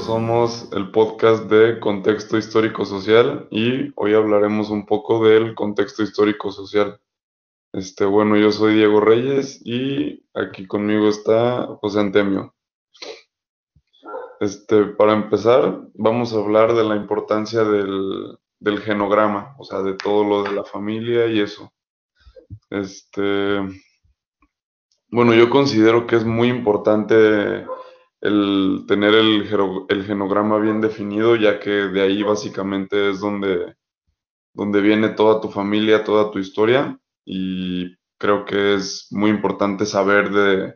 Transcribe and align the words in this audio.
somos 0.00 0.68
el 0.72 0.90
podcast 0.90 1.44
de 1.44 1.80
Contexto 1.80 2.38
Histórico 2.38 2.84
Social 2.84 3.48
y 3.50 3.92
hoy 3.96 4.14
hablaremos 4.14 4.70
un 4.70 4.86
poco 4.86 5.24
del 5.24 5.54
contexto 5.54 6.02
histórico 6.02 6.52
social. 6.52 7.00
Este, 7.72 8.04
bueno, 8.04 8.36
yo 8.36 8.52
soy 8.52 8.74
Diego 8.74 9.00
Reyes 9.00 9.60
y 9.64 10.24
aquí 10.34 10.66
conmigo 10.66 11.08
está 11.08 11.66
José 11.80 12.00
Antemio. 12.00 12.54
Este, 14.40 14.84
para 14.84 15.14
empezar, 15.14 15.80
vamos 15.94 16.32
a 16.32 16.38
hablar 16.38 16.74
de 16.74 16.84
la 16.84 16.96
importancia 16.96 17.64
del, 17.64 18.38
del 18.60 18.80
genograma, 18.80 19.56
o 19.58 19.64
sea, 19.64 19.82
de 19.82 19.94
todo 19.94 20.22
lo 20.24 20.42
de 20.44 20.52
la 20.52 20.64
familia 20.64 21.26
y 21.26 21.40
eso. 21.40 21.72
Este, 22.70 23.58
bueno, 25.10 25.34
yo 25.34 25.50
considero 25.50 26.06
que 26.06 26.16
es 26.16 26.24
muy 26.24 26.48
importante 26.48 27.66
el 28.20 28.84
tener 28.88 29.14
el, 29.14 29.46
genograma 30.04 30.58
bien 30.58 30.80
definido, 30.80 31.36
ya 31.36 31.60
que 31.60 31.70
de 31.70 32.02
ahí 32.02 32.22
básicamente 32.22 33.10
es 33.10 33.20
donde, 33.20 33.74
donde 34.52 34.80
viene 34.80 35.10
toda 35.10 35.40
tu 35.40 35.48
familia, 35.48 36.04
toda 36.04 36.30
tu 36.30 36.38
historia, 36.38 36.98
y 37.24 37.96
creo 38.18 38.44
que 38.44 38.74
es 38.74 39.08
muy 39.10 39.30
importante 39.30 39.86
saber 39.86 40.30
de, 40.30 40.74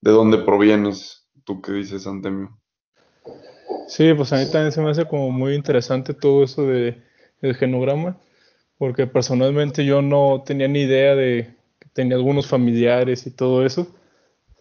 de 0.00 0.10
dónde 0.10 0.38
provienes. 0.38 1.28
¿Tú 1.44 1.60
qué 1.60 1.72
dices, 1.72 2.06
Antemio? 2.06 2.58
Sí, 3.88 4.14
pues 4.14 4.32
a 4.32 4.36
mí 4.36 4.50
también 4.50 4.72
se 4.72 4.80
me 4.80 4.90
hace 4.90 5.06
como 5.06 5.30
muy 5.30 5.54
interesante 5.54 6.14
todo 6.14 6.44
eso 6.44 6.62
de, 6.66 7.02
del 7.40 7.56
genograma, 7.56 8.18
porque 8.78 9.06
personalmente 9.06 9.84
yo 9.84 10.00
no 10.00 10.42
tenía 10.46 10.68
ni 10.68 10.82
idea 10.82 11.14
de 11.14 11.54
que 11.78 11.88
tenía 11.92 12.16
algunos 12.16 12.46
familiares 12.46 13.26
y 13.26 13.30
todo 13.30 13.66
eso 13.66 13.86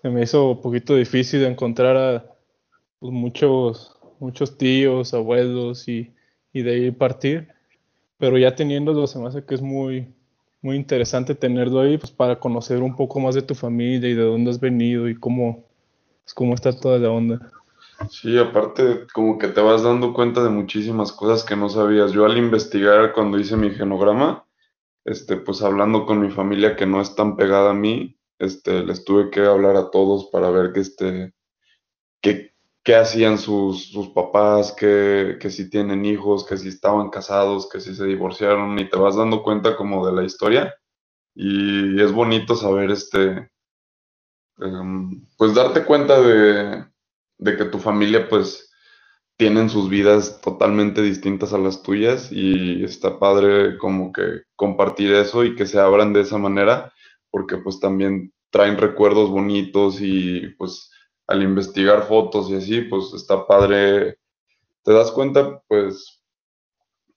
se 0.01 0.09
me 0.09 0.23
hizo 0.23 0.51
un 0.51 0.61
poquito 0.61 0.95
difícil 0.95 1.43
encontrar 1.43 1.95
a 1.95 2.25
pues, 2.99 3.13
muchos, 3.13 3.95
muchos 4.19 4.57
tíos, 4.57 5.13
abuelos 5.13 5.87
y, 5.87 6.11
de 6.53 6.71
ahí 6.71 6.91
partir. 6.91 7.49
Pero 8.17 8.37
ya 8.37 8.55
teniéndolo 8.55 9.07
se 9.07 9.19
me 9.19 9.27
hace 9.27 9.45
que 9.45 9.55
es 9.55 9.61
muy, 9.61 10.13
muy 10.61 10.75
interesante 10.75 11.35
tenerlo 11.35 11.81
ahí 11.81 11.97
pues, 11.97 12.11
para 12.11 12.39
conocer 12.39 12.81
un 12.81 12.95
poco 12.95 13.19
más 13.19 13.35
de 13.35 13.41
tu 13.41 13.55
familia 13.55 14.09
y 14.09 14.15
de 14.15 14.23
dónde 14.23 14.51
has 14.51 14.59
venido 14.59 15.07
y 15.07 15.15
cómo, 15.15 15.65
pues, 16.23 16.33
cómo 16.33 16.55
está 16.55 16.77
toda 16.77 16.97
la 16.97 17.11
onda. 17.11 17.51
Sí, 18.09 18.37
aparte 18.39 19.05
como 19.13 19.37
que 19.37 19.47
te 19.47 19.61
vas 19.61 19.83
dando 19.83 20.13
cuenta 20.13 20.43
de 20.43 20.49
muchísimas 20.49 21.11
cosas 21.11 21.43
que 21.43 21.55
no 21.55 21.69
sabías. 21.69 22.11
Yo 22.11 22.25
al 22.25 22.37
investigar 22.37 23.13
cuando 23.13 23.39
hice 23.39 23.55
mi 23.55 23.69
genograma, 23.69 24.45
este, 25.05 25.37
pues 25.37 25.61
hablando 25.61 26.07
con 26.07 26.19
mi 26.19 26.31
familia 26.31 26.75
que 26.75 26.87
no 26.87 27.01
es 27.01 27.15
tan 27.15 27.35
pegada 27.35 27.71
a 27.71 27.75
mí, 27.75 28.17
este, 28.41 28.83
les 28.83 29.05
tuve 29.05 29.29
que 29.29 29.41
hablar 29.41 29.75
a 29.75 29.91
todos 29.91 30.29
para 30.31 30.49
ver 30.49 30.73
que 30.73 30.79
este, 30.81 31.33
qué, 32.21 32.51
hacían 32.95 33.37
sus, 33.37 33.91
papás, 34.15 34.73
que, 34.73 35.37
que, 35.39 35.49
si 35.51 35.69
tienen 35.69 36.05
hijos, 36.05 36.45
que 36.45 36.57
si 36.57 36.69
estaban 36.69 37.09
casados, 37.09 37.69
que 37.69 37.79
si 37.79 37.95
se 37.95 38.05
divorciaron, 38.05 38.77
y 38.79 38.89
te 38.89 38.97
vas 38.97 39.15
dando 39.15 39.43
cuenta 39.43 39.75
como 39.75 40.05
de 40.05 40.13
la 40.13 40.23
historia. 40.23 40.73
Y 41.35 42.01
es 42.01 42.11
bonito 42.11 42.55
saber, 42.55 42.91
este, 42.91 43.51
em, 44.57 45.25
pues 45.37 45.53
darte 45.53 45.85
cuenta 45.85 46.19
de, 46.19 46.85
de 47.37 47.57
que 47.57 47.65
tu 47.65 47.79
familia, 47.79 48.27
pues, 48.27 48.71
tienen 49.37 49.69
sus 49.69 49.89
vidas 49.89 50.41
totalmente 50.41 51.01
distintas 51.01 51.53
a 51.53 51.57
las 51.57 51.81
tuyas 51.83 52.31
y 52.31 52.83
está 52.83 53.17
padre 53.19 53.77
como 53.77 54.11
que 54.11 54.43
compartir 54.55 55.13
eso 55.13 55.43
y 55.43 55.55
que 55.55 55.65
se 55.65 55.79
abran 55.79 56.13
de 56.13 56.21
esa 56.21 56.37
manera 56.37 56.93
porque 57.31 57.57
pues 57.57 57.79
también 57.79 58.33
traen 58.51 58.77
recuerdos 58.77 59.29
bonitos 59.29 59.99
y 60.01 60.49
pues 60.57 60.91
al 61.27 61.41
investigar 61.41 62.03
fotos 62.03 62.49
y 62.49 62.55
así, 62.55 62.81
pues 62.81 63.13
está 63.15 63.47
padre. 63.47 64.17
Te 64.83 64.93
das 64.93 65.11
cuenta 65.11 65.61
pues 65.67 66.21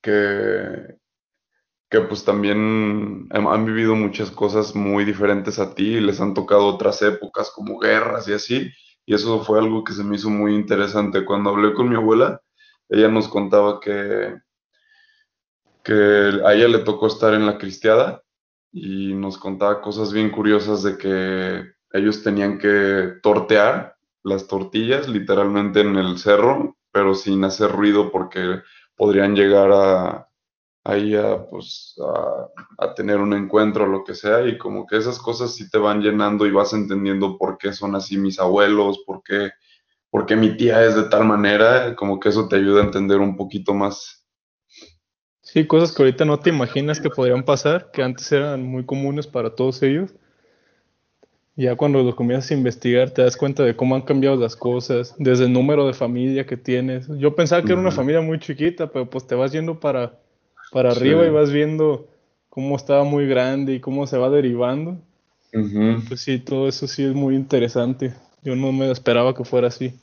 que, 0.01 0.97
que 1.91 2.01
pues 2.03 2.25
también 2.25 3.29
han 3.31 3.65
vivido 3.67 3.95
muchas 3.97 4.31
cosas 4.31 4.75
muy 4.75 5.05
diferentes 5.05 5.59
a 5.59 5.75
ti, 5.75 6.01
les 6.01 6.21
han 6.21 6.35
tocado 6.35 6.67
otras 6.67 7.03
épocas 7.03 7.51
como 7.51 7.79
guerras 7.79 8.29
y 8.29 8.35
así, 8.35 8.71
y 9.07 9.15
eso 9.15 9.43
fue 9.45 9.59
algo 9.59 9.85
que 9.85 9.93
se 9.93 10.05
me 10.05 10.17
hizo 10.17 10.31
muy 10.31 10.55
interesante. 10.55 11.25
Cuando 11.25 11.51
hablé 11.51 11.75
con 11.75 11.89
mi 11.89 11.97
abuela, 11.97 12.41
ella 12.89 13.09
nos 13.09 13.29
contaba 13.29 13.81
que, 13.81 14.35
que 15.83 15.93
a 16.45 16.55
ella 16.55 16.69
le 16.69 16.79
tocó 16.79 17.07
estar 17.07 17.35
en 17.35 17.47
la 17.47 17.59
cristiada 17.59 18.24
y 18.75 19.15
nos 19.15 19.39
contaba 19.39 19.81
cosas 19.81 20.13
bien 20.13 20.31
curiosas 20.31 20.83
de 20.83 20.99
que 20.99 21.63
ellos 21.93 22.25
tenían 22.25 22.59
que 22.59 23.13
tortear 23.23 23.97
las 24.25 24.49
tortillas 24.49 25.09
literalmente 25.09 25.81
en 25.81 25.95
el 25.95 26.19
cerro, 26.19 26.77
pero 26.91 27.15
sin 27.15 27.45
hacer 27.45 27.71
ruido 27.71 28.11
porque 28.11 28.63
podrían 28.97 29.37
llegar 29.37 29.71
a 29.73 30.29
ahí 30.85 31.15
a, 31.15 31.47
pues, 31.47 31.95
a, 32.79 32.95
tener 32.95 33.19
un 33.19 33.33
encuentro 33.33 33.85
o 33.85 33.87
lo 33.87 34.05
que 34.05 34.15
sea 34.15 34.47
y 34.47 34.59
como 34.59 34.87
que 34.87 34.97
esas 34.99 35.19
cosas 35.19 35.55
sí 35.55 35.71
te 35.71 35.79
van 35.79 36.03
llenando 36.03 36.45
y 36.45 36.51
vas 36.51 36.73
entendiendo 36.73 37.39
por 37.39 37.57
qué 37.59 37.73
son 37.73 37.95
así 37.95 38.19
mis 38.19 38.39
abuelos, 38.39 39.03
por 39.07 39.23
qué, 39.23 39.53
por 40.11 40.27
qué 40.27 40.37
mi 40.37 40.57
tía 40.57 40.85
es 40.85 40.95
de 40.95 41.05
tal 41.05 41.25
manera, 41.25 41.95
como 41.97 42.21
que 42.21 42.29
eso 42.29 42.49
te 42.49 42.57
ayuda 42.57 42.83
a 42.83 42.85
entender 42.85 43.21
un 43.21 43.37
poquito 43.37 43.73
más 43.73 44.24
Sí, 45.55 45.69
cosas 45.69 45.93
que 45.93 46.03
ahorita 46.03 46.25
no 46.25 46.41
te 46.41 46.51
imaginas 46.51 46.99
que 46.99 47.11
podrían 47.11 47.45
pasar, 47.45 47.93
que 47.93 48.03
antes 48.03 48.33
eran 48.33 48.65
muy 48.65 48.85
comunes 48.85 49.29
para 49.29 49.55
todos 49.55 49.85
ellos. 49.85 50.13
Ya 51.55 51.77
cuando 51.77 52.03
lo 52.03 52.17
comienzas 52.17 52.51
a 52.51 52.55
investigar 52.55 53.11
te 53.11 53.23
das 53.23 53.37
cuenta 53.37 53.63
de 53.63 53.77
cómo 53.77 53.95
han 53.95 54.03
cambiado 54.03 54.35
las 54.35 54.57
cosas, 54.57 55.15
desde 55.17 55.45
el 55.45 55.53
número 55.53 55.87
de 55.87 55.93
familia 55.93 56.45
que 56.45 56.57
tienes. 56.57 57.07
Yo 57.19 57.37
pensaba 57.37 57.63
que 57.65 57.71
era 57.71 57.81
una 57.81 57.93
familia 57.93 58.21
muy 58.21 58.41
chiquita, 58.41 58.91
pero 58.91 59.09
pues 59.09 59.29
te 59.29 59.37
vas 59.37 59.53
yendo 59.53 59.79
para, 59.79 60.19
para 60.73 60.91
arriba 60.91 61.25
y 61.25 61.31
vas 61.31 61.53
viendo 61.53 62.09
cómo 62.49 62.75
estaba 62.75 63.05
muy 63.05 63.29
grande 63.29 63.75
y 63.75 63.81
cómo 63.81 64.09
se 64.09 64.19
va 64.19 64.31
derivando. 64.31 64.99
Pues 66.09 66.21
sí, 66.21 66.41
todo 66.41 66.67
eso 66.67 66.89
sí 66.89 67.05
es 67.05 67.15
muy 67.15 67.37
interesante. 67.37 68.13
Yo 68.43 68.57
no 68.57 68.73
me 68.73 68.91
esperaba 68.91 69.37
que 69.37 69.45
fuera 69.45 69.69
así. 69.69 69.95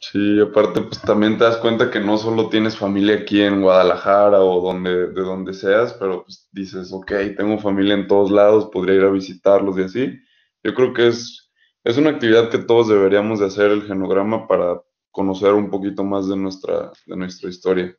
Sí, 0.00 0.40
aparte 0.40 0.80
pues 0.82 1.00
también 1.02 1.38
te 1.38 1.44
das 1.44 1.56
cuenta 1.56 1.90
que 1.90 1.98
no 1.98 2.18
solo 2.18 2.48
tienes 2.48 2.76
familia 2.76 3.16
aquí 3.16 3.40
en 3.42 3.62
Guadalajara 3.62 4.40
o 4.40 4.60
donde, 4.60 5.08
de 5.08 5.22
donde 5.22 5.52
seas, 5.52 5.92
pero 5.94 6.22
pues 6.22 6.48
dices, 6.52 6.92
ok, 6.92 7.12
tengo 7.36 7.58
familia 7.58 7.94
en 7.94 8.06
todos 8.06 8.30
lados, 8.30 8.70
podría 8.72 8.96
ir 8.96 9.02
a 9.02 9.10
visitarlos 9.10 9.76
y 9.76 9.82
así. 9.82 10.18
Yo 10.62 10.74
creo 10.74 10.94
que 10.94 11.08
es, 11.08 11.50
es 11.82 11.98
una 11.98 12.10
actividad 12.10 12.48
que 12.48 12.58
todos 12.58 12.88
deberíamos 12.88 13.40
de 13.40 13.46
hacer 13.46 13.72
el 13.72 13.82
genograma 13.82 14.46
para 14.46 14.80
conocer 15.10 15.52
un 15.54 15.68
poquito 15.68 16.04
más 16.04 16.28
de 16.28 16.36
nuestra, 16.36 16.92
de 17.06 17.16
nuestra 17.16 17.50
historia. 17.50 17.96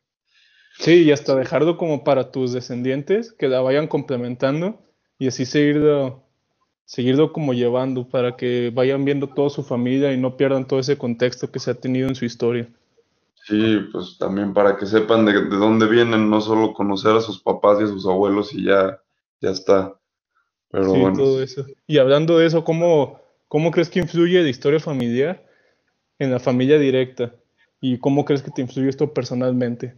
Sí, 0.78 1.02
y 1.02 1.12
hasta 1.12 1.34
dejarlo 1.34 1.76
como 1.76 2.02
para 2.02 2.30
tus 2.30 2.52
descendientes, 2.52 3.32
que 3.32 3.48
la 3.48 3.60
vayan 3.60 3.88
complementando 3.88 4.80
y 5.18 5.26
así 5.26 5.44
seguirlo 5.44 6.29
seguirlo 6.90 7.32
como 7.32 7.54
llevando 7.54 8.08
para 8.08 8.36
que 8.36 8.72
vayan 8.74 9.04
viendo 9.04 9.28
toda 9.28 9.48
su 9.48 9.62
familia 9.62 10.12
y 10.12 10.16
no 10.16 10.36
pierdan 10.36 10.66
todo 10.66 10.80
ese 10.80 10.98
contexto 10.98 11.48
que 11.48 11.60
se 11.60 11.70
ha 11.70 11.74
tenido 11.74 12.08
en 12.08 12.16
su 12.16 12.24
historia. 12.24 12.68
Sí, 13.46 13.78
pues 13.92 14.18
también 14.18 14.52
para 14.52 14.76
que 14.76 14.86
sepan 14.86 15.24
de, 15.24 15.40
dónde 15.50 15.86
vienen, 15.86 16.28
no 16.28 16.40
solo 16.40 16.74
conocer 16.74 17.12
a 17.12 17.20
sus 17.20 17.40
papás 17.40 17.78
y 17.80 17.84
a 17.84 17.86
sus 17.86 18.06
abuelos 18.06 18.52
y 18.52 18.64
ya, 18.64 19.00
ya 19.40 19.50
está. 19.50 19.94
Pero 20.72 20.92
sí, 20.92 21.00
todo 21.16 21.40
eso. 21.40 21.64
Y 21.86 21.98
hablando 21.98 22.38
de 22.38 22.46
eso, 22.46 22.64
¿cómo, 22.64 23.20
¿cómo 23.46 23.70
crees 23.70 23.88
que 23.88 24.00
influye 24.00 24.42
la 24.42 24.48
historia 24.48 24.80
familiar 24.80 25.46
en 26.18 26.32
la 26.32 26.40
familia 26.40 26.76
directa? 26.76 27.32
¿Y 27.80 27.98
cómo 27.98 28.24
crees 28.24 28.42
que 28.42 28.50
te 28.50 28.62
influye 28.62 28.88
esto 28.88 29.14
personalmente? 29.14 29.94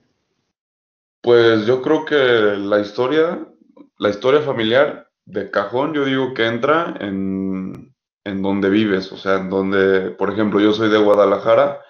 Pues 1.23 1.65
yo 1.65 1.81
creo 1.81 2.05
que 2.05 2.17
la 2.59 2.81
historia, 2.81 3.49
la 3.97 4.11
historia 4.11 4.43
familiar 4.43 5.09
de 5.25 5.51
cajón 5.51 5.95
yo 5.95 6.05
digo 6.05 6.35
que 6.35 6.47
entra 6.47 6.95
en, 7.01 7.95
en 8.25 8.43
donde 8.43 8.71
vives, 8.71 9.13
o 9.13 9.17
sea, 9.17 9.37
en 9.37 9.51
donde, 9.51 10.11
por 10.11 10.33
ejemplo, 10.33 10.61
yo 10.61 10.73
soy 10.73 10.89
de 10.91 10.99
Guadalajara, 10.99 11.81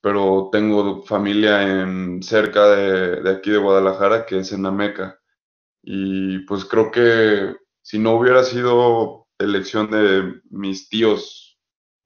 pero 0.00 0.48
tengo 0.50 1.02
familia 1.02 1.62
en 1.82 2.22
cerca 2.22 2.68
de, 2.68 3.22
de 3.22 3.30
aquí 3.30 3.50
de 3.50 3.58
Guadalajara 3.58 4.26
que 4.26 4.40
es 4.40 4.52
en 4.52 4.66
Ameca. 4.66 5.18
Y 5.82 6.40
pues 6.40 6.64
creo 6.64 6.90
que 6.90 7.56
si 7.82 7.98
no 7.98 8.12
hubiera 8.12 8.44
sido 8.44 9.28
elección 9.38 9.90
de 9.90 10.40
mis 10.50 10.88
tíos 10.88 11.58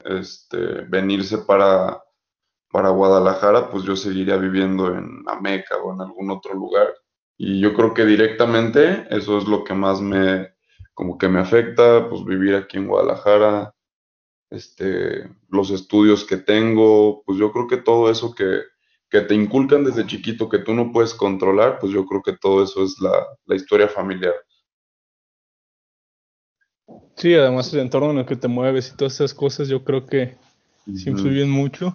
este, 0.04 0.56
venirse 0.88 1.38
para, 1.38 2.02
para 2.70 2.90
Guadalajara, 2.90 3.70
pues 3.70 3.84
yo 3.84 3.96
seguiría 3.96 4.36
viviendo 4.36 4.94
en 4.94 5.22
Ameca 5.26 5.76
o 5.78 5.92
en 5.92 6.00
algún 6.00 6.30
otro 6.30 6.54
lugar. 6.54 6.88
Y 7.38 7.60
yo 7.60 7.74
creo 7.74 7.92
que 7.92 8.04
directamente 8.04 9.06
eso 9.10 9.38
es 9.38 9.44
lo 9.44 9.64
que 9.64 9.74
más 9.74 10.00
me, 10.00 10.55
como 10.96 11.18
que 11.18 11.28
me 11.28 11.40
afecta, 11.40 12.08
pues 12.08 12.24
vivir 12.24 12.54
aquí 12.54 12.78
en 12.78 12.86
Guadalajara, 12.88 13.74
este, 14.48 15.28
los 15.50 15.70
estudios 15.70 16.24
que 16.24 16.38
tengo, 16.38 17.22
pues 17.26 17.38
yo 17.38 17.52
creo 17.52 17.66
que 17.66 17.76
todo 17.76 18.10
eso 18.10 18.34
que, 18.34 18.62
que 19.10 19.20
te 19.20 19.34
inculcan 19.34 19.84
desde 19.84 20.06
chiquito 20.06 20.48
que 20.48 20.60
tú 20.60 20.72
no 20.72 20.92
puedes 20.92 21.12
controlar, 21.12 21.78
pues 21.78 21.92
yo 21.92 22.06
creo 22.06 22.22
que 22.22 22.32
todo 22.32 22.64
eso 22.64 22.82
es 22.82 22.98
la, 22.98 23.26
la 23.44 23.54
historia 23.54 23.88
familiar. 23.88 24.32
Sí, 27.14 27.34
además 27.34 27.70
el 27.74 27.80
entorno 27.80 28.12
en 28.12 28.18
el 28.18 28.26
que 28.26 28.36
te 28.36 28.48
mueves 28.48 28.90
y 28.90 28.96
todas 28.96 29.12
esas 29.16 29.34
cosas 29.34 29.68
yo 29.68 29.84
creo 29.84 30.06
que 30.06 30.38
influyen 30.86 31.50
mucho. 31.50 31.94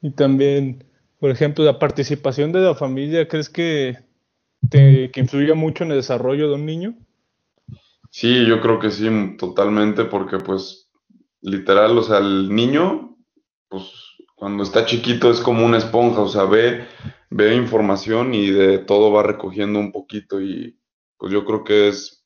Y 0.00 0.10
también, 0.12 0.84
por 1.20 1.30
ejemplo, 1.30 1.66
la 1.66 1.78
participación 1.78 2.50
de 2.50 2.60
la 2.60 2.74
familia, 2.74 3.28
¿crees 3.28 3.50
que, 3.50 3.98
te, 4.68 5.10
que 5.10 5.20
influye 5.20 5.54
mucho 5.54 5.84
en 5.84 5.90
el 5.90 5.98
desarrollo 5.98 6.48
de 6.48 6.54
un 6.54 6.66
niño? 6.66 6.94
Sí, 8.10 8.46
yo 8.46 8.60
creo 8.60 8.78
que 8.78 8.90
sí, 8.90 9.08
totalmente, 9.38 10.04
porque 10.04 10.38
pues 10.38 10.90
literal, 11.40 11.96
o 11.98 12.02
sea, 12.02 12.18
el 12.18 12.54
niño, 12.54 13.16
pues 13.68 13.90
cuando 14.36 14.62
está 14.62 14.84
chiquito 14.86 15.30
es 15.30 15.40
como 15.40 15.64
una 15.64 15.78
esponja, 15.78 16.20
o 16.20 16.28
sea, 16.28 16.44
ve, 16.44 16.86
ve 17.30 17.54
información 17.54 18.34
y 18.34 18.50
de 18.50 18.78
todo 18.78 19.12
va 19.12 19.22
recogiendo 19.22 19.78
un 19.78 19.92
poquito 19.92 20.40
y 20.40 20.78
pues 21.16 21.32
yo 21.32 21.44
creo 21.44 21.64
que 21.64 21.88
es, 21.88 22.24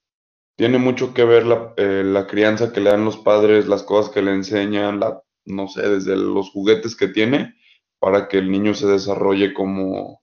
tiene 0.57 0.79
mucho 0.79 1.13
que 1.13 1.25
ver 1.25 1.47
la, 1.47 1.75
eh, 1.77 2.03
la 2.05 2.27
crianza 2.27 2.73
que 2.73 2.81
le 2.81 2.91
dan 2.91 3.05
los 3.05 3.19
padres, 3.19 3.67
las 3.69 3.83
cosas 3.83 4.13
que 4.13 4.23
le 4.23 4.33
enseñan, 4.33 5.01
la, 5.01 5.23
no 5.45 5.69
sé, 5.69 5.89
desde 5.89 6.17
los 6.17 6.51
juguetes 6.51 6.97
que 6.97 7.09
tiene, 7.09 7.55
para 7.99 8.29
que 8.29 8.39
el 8.39 8.51
niño 8.51 8.75
se 8.75 8.87
desarrolle 8.87 9.53
como, 9.53 10.23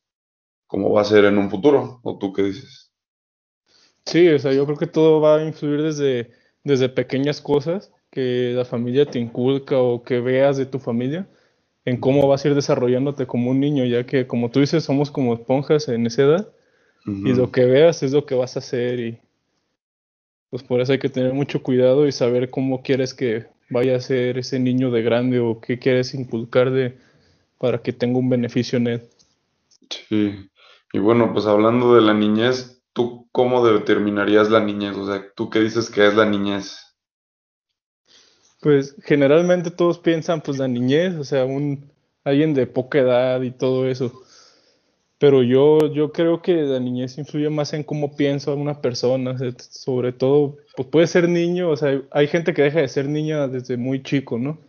como 0.73 0.91
va 0.91 1.01
a 1.01 1.05
ser 1.05 1.25
en 1.25 1.37
un 1.37 1.51
futuro, 1.51 1.99
¿o 2.01 2.17
tú 2.17 2.33
qué 2.33 2.41
dices? 2.41 2.91
Sí, 4.07 4.27
o 4.29 4.39
sea, 4.39 4.53
yo 4.53 4.65
creo 4.65 4.75
que 4.75 4.87
todo 4.87 5.21
va 5.21 5.37
a 5.37 5.45
influir 5.45 5.83
desde, 5.83 6.31
desde 6.63 6.89
pequeñas 6.89 7.41
cosas 7.41 7.91
que 8.09 8.53
la 8.55 8.65
familia 8.65 9.05
te 9.05 9.19
inculca 9.19 9.77
o 9.77 10.03
que 10.03 10.19
veas 10.19 10.57
de 10.57 10.65
tu 10.65 10.79
familia 10.79 11.27
en 11.85 11.97
cómo 11.97 12.27
vas 12.27 12.43
a 12.43 12.47
ir 12.47 12.55
desarrollándote 12.55 13.27
como 13.27 13.51
un 13.51 13.59
niño, 13.59 13.85
ya 13.85 14.03
que 14.07 14.25
como 14.25 14.49
tú 14.49 14.61
dices, 14.61 14.83
somos 14.83 15.11
como 15.11 15.35
esponjas 15.35 15.89
en 15.89 16.07
esa 16.07 16.23
edad 16.23 16.53
y 17.05 17.35
lo 17.35 17.51
que 17.51 17.65
veas 17.65 18.01
es 18.01 18.11
lo 18.11 18.25
que 18.25 18.33
vas 18.33 18.55
a 18.55 18.59
hacer 18.59 18.99
y 18.99 19.19
pues 20.49 20.63
por 20.63 20.81
eso 20.81 20.93
hay 20.93 20.99
que 20.99 21.09
tener 21.09 21.33
mucho 21.33 21.61
cuidado 21.61 22.07
y 22.07 22.11
saber 22.11 22.49
cómo 22.49 22.81
quieres 22.81 23.13
que 23.13 23.45
vaya 23.69 23.95
a 23.95 23.99
ser 23.99 24.39
ese 24.39 24.57
niño 24.59 24.89
de 24.89 25.03
grande 25.03 25.39
o 25.39 25.61
qué 25.61 25.77
quieres 25.77 26.15
inculcar 26.15 26.71
de 26.71 26.97
para 27.59 27.79
que 27.83 27.93
tenga 27.93 28.17
un 28.17 28.29
beneficio 28.31 28.77
en 28.77 28.87
él. 28.87 29.01
Sí, 30.09 30.49
y 30.94 31.00
bueno, 31.00 31.34
pues 31.34 31.48
hablando 31.48 31.95
de 31.95 32.01
la 32.01 32.13
niñez, 32.13 32.84
¿tú 32.94 33.28
cómo 33.31 33.66
determinarías 33.66 34.51
la 34.51 34.60
niñez? 34.60 34.95
O 34.95 35.07
sea, 35.07 35.25
¿tú 35.36 35.50
qué 35.50 35.60
dices 35.60 35.90
que 35.90 36.07
es 36.07 36.16
la 36.16 36.25
niñez? 36.25 36.78
Pues 38.62 38.95
generalmente 39.04 39.72
todos 39.72 39.98
piensan 39.98 40.42
pues 40.42 40.60
la 40.60 40.68
niñez, 40.68 41.16
o 41.16 41.24
sea, 41.24 41.45
un 41.45 41.92
alguien 42.24 42.54
de 42.54 42.68
poca 42.68 43.00
edad 43.00 43.42
y 43.42 43.50
todo 43.50 43.88
eso. 43.88 44.24
Pero 45.18 45.42
yo, 45.42 45.92
yo 45.92 46.12
creo 46.12 46.44
que 46.44 46.54
la 46.54 46.80
niñez 46.80 47.18
influye 47.18 47.50
más 47.50 47.74
en 47.74 47.84
cómo 47.84 48.16
piensa 48.16 48.54
una 48.54 48.80
persona, 48.80 49.36
sobre 49.57 50.13
todo, 50.13 50.57
pues 50.75 50.88
puede 50.90 51.07
ser 51.07 51.28
niño, 51.28 51.72
o 51.72 51.75
sea, 51.75 52.01
hay 52.12 52.28
gente 52.28 52.54
que 52.54 52.62
deja 52.62 52.81
de 52.81 52.88
ser 52.88 53.07
niña 53.10 53.48
desde 53.48 53.78
muy 53.78 54.04
chico, 54.04 54.38
¿no? 54.38 54.60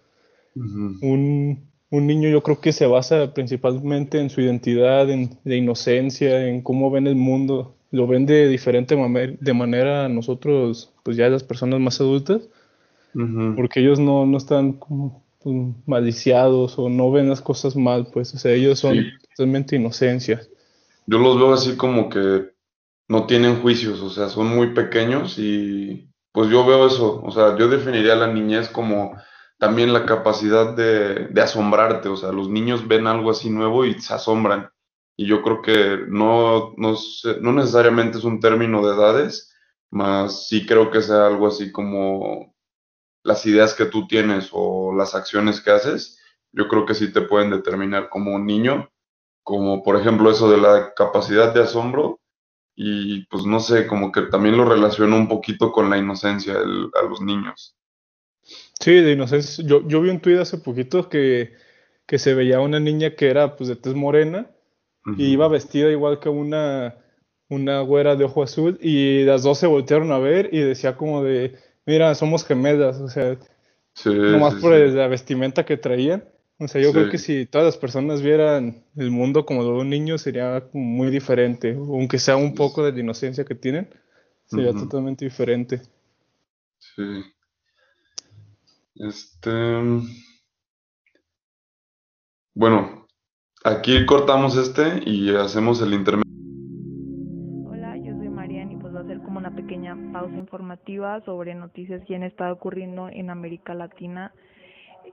un, 0.55 1.69
un, 1.97 2.07
niño 2.07 2.29
yo 2.29 2.43
creo 2.43 2.61
que 2.61 2.73
se 2.73 2.87
basa 2.87 3.35
principalmente 3.35 4.21
en 4.21 4.31
su 4.31 4.41
identidad, 4.41 5.11
en, 5.11 5.39
de 5.45 5.57
inocencia, 5.57 6.49
en 6.49 6.63
cómo 6.63 6.91
ven 6.91 7.07
el 7.07 7.17
mundo, 7.17 7.75
lo 7.91 8.07
ven 8.07 8.27
de 8.27 8.49
diferente 8.49 8.97
de 8.97 9.55
manera 9.55 10.07
a 10.07 10.09
nosotros, 10.09 10.93
pues 11.03 11.17
ya 11.17 11.29
las 11.29 11.45
personas 11.45 11.81
más 11.81 12.01
adultas 12.01 12.49
porque 13.55 13.81
ellos 13.81 13.99
no, 13.99 14.27
no 14.27 14.37
están 14.39 14.73
como 14.73 15.25
pues, 15.43 15.55
maliciados 15.87 16.79
o 16.79 16.89
no 16.89 17.13
ven 17.13 17.29
las 17.29 17.41
cosas 17.41 17.77
mal, 17.77 18.09
pues, 18.13 18.35
o 18.35 18.39
sea, 18.39 18.53
ellos 18.53 18.81
son 18.81 18.97
totalmente 19.31 19.77
inocencia. 19.77 20.43
Yo 21.07 21.19
los 21.19 21.37
veo 21.37 21.53
así 21.53 21.77
como 21.77 22.09
que 22.09 22.51
no 23.09 23.27
tienen 23.27 23.61
juicios, 23.61 24.01
o 24.01 24.11
sea, 24.11 24.29
son 24.29 24.49
muy 24.49 24.69
pequeños 24.75 25.39
y 25.39 26.09
pues 26.33 26.51
yo 26.51 26.67
veo 26.67 26.87
eso, 26.87 27.23
o 27.23 27.31
sea, 27.31 27.57
yo 27.57 27.69
definiría 27.69 28.15
a 28.15 28.17
la 28.17 28.33
niñez 28.33 28.69
como 28.69 29.15
también 29.65 29.95
la 29.95 30.05
capacidad 30.05 30.77
de, 30.77 31.41
asombrarte, 31.41 32.11
o 32.11 32.19
sea, 32.19 32.33
los 32.33 32.51
niños 32.51 32.87
ven 32.87 33.07
algo 33.07 33.31
así 33.31 33.49
nuevo 33.49 33.87
y 33.87 33.99
se 33.99 34.13
asombran. 34.13 34.69
Y 35.17 35.25
yo 35.27 35.41
creo 35.41 35.63
que 35.63 36.05
no, 36.07 36.75
no, 36.77 36.95
no 37.41 37.53
necesariamente 37.55 38.19
es 38.19 38.25
un 38.25 38.41
término 38.41 38.87
de 38.87 38.95
edades, 38.95 39.57
más 39.91 40.49
sí 40.49 40.67
creo 40.67 40.91
que 40.91 41.01
sea 41.01 41.29
algo 41.29 41.47
así 41.47 41.73
como 41.73 42.55
las 43.23 43.47
ideas 43.47 43.73
que 43.73 43.87
tú 43.87 44.07
tienes 44.07 44.51
o 44.53 44.95
las 44.95 45.15
acciones 45.15 45.63
que 45.63 45.71
haces, 45.71 46.21
yo 46.53 46.69
creo 46.69 46.85
que 46.85 46.93
sí 46.93 47.11
te 47.11 47.23
pueden 47.23 47.49
determinar 47.49 48.11
como 48.11 48.35
un 48.35 48.45
niño, 48.45 48.91
como 49.43 49.83
por 49.83 49.97
ejemplo 49.97 50.31
eso 50.31 50.51
de 50.51 50.59
la 50.59 50.93
capacidad 50.93 51.55
de 51.55 51.63
asombro 51.63 52.21
y 52.75 53.25
pues 53.29 53.47
no 53.47 53.61
sé, 53.61 53.87
como 53.87 54.13
que 54.13 54.23
también 54.23 54.59
lo 54.59 54.67
relaciono 54.67 55.17
un 55.17 55.27
poquito 55.27 55.73
con 55.73 55.89
la 55.89 55.97
inocencia 55.97 56.53
a 56.55 57.03
los 57.09 57.23
niños. 57.23 57.79
Sí, 58.81 58.93
de 58.93 59.13
inocencia. 59.13 59.65
Yo, 59.65 59.87
yo 59.87 60.01
vi 60.01 60.11
un 60.11 60.21
tuit 60.21 60.39
hace 60.39 60.59
poquito 60.59 61.09
que, 61.09 61.53
que 62.07 62.19
se 62.19 62.35
veía 62.35 62.61
una 62.61 62.81
niña 62.81 63.15
que 63.15 63.29
era 63.31 63.57
pues 63.57 63.69
de 63.69 63.77
tez 63.77 63.95
morena 63.95 64.51
y 65.19 65.27
iba 65.27 65.49
vestida 65.49 65.91
igual 65.91 66.19
que 66.19 66.31
una, 66.31 66.97
una 67.49 67.81
güera 67.81 68.17
de 68.17 68.25
ojo 68.25 68.43
azul 68.43 68.79
y 68.81 69.25
las 69.25 69.43
dos 69.43 69.59
se 69.59 69.67
voltearon 69.67 70.13
a 70.13 70.19
ver 70.19 70.49
y 70.51 70.61
decía 70.61 70.97
como 70.97 71.23
de 71.23 71.59
mira, 71.87 72.15
somos 72.15 72.45
gemelas, 72.45 73.01
o 73.01 73.09
sea, 73.09 73.39
nomás 74.05 74.55
por 74.57 74.73
la 74.73 75.09
vestimenta 75.09 75.65
que 75.65 75.77
traían. 75.77 76.25
O 76.59 76.69
sea, 76.69 76.81
yo 76.81 76.93
creo 76.93 77.11
que 77.11 77.19
si 77.19 77.47
todas 77.47 77.67
las 77.67 77.77
personas 77.77 78.23
vieran 78.23 78.85
el 78.97 79.11
mundo 79.11 79.45
como 79.45 79.65
de 79.65 79.71
un 79.71 79.91
niño 79.91 80.19
sería 80.19 80.69
muy 80.73 81.11
diferente, 81.11 81.75
aunque 81.75 82.19
sea 82.19 82.37
un 82.37 82.55
poco 82.55 82.85
de 82.85 82.93
la 82.93 83.01
inocencia 83.01 83.45
que 83.45 83.57
tienen, 83.57 83.89
sería 84.47 84.73
totalmente 84.73 85.25
diferente. 85.25 85.83
Sí. 86.79 87.03
Este. 88.95 89.51
Bueno, 92.55 93.07
aquí 93.65 94.07
cortamos 94.07 94.57
este 94.57 95.03
y 95.05 95.35
hacemos 95.35 95.83
el 95.83 95.95
intermedio. 95.95 96.25
informativa 100.55 101.21
sobre 101.25 101.55
noticias 101.55 102.03
que 102.07 102.15
han 102.15 102.23
estado 102.23 102.55
ocurriendo 102.55 103.09
en 103.09 103.31
América 103.31 103.75
Latina 103.75 104.33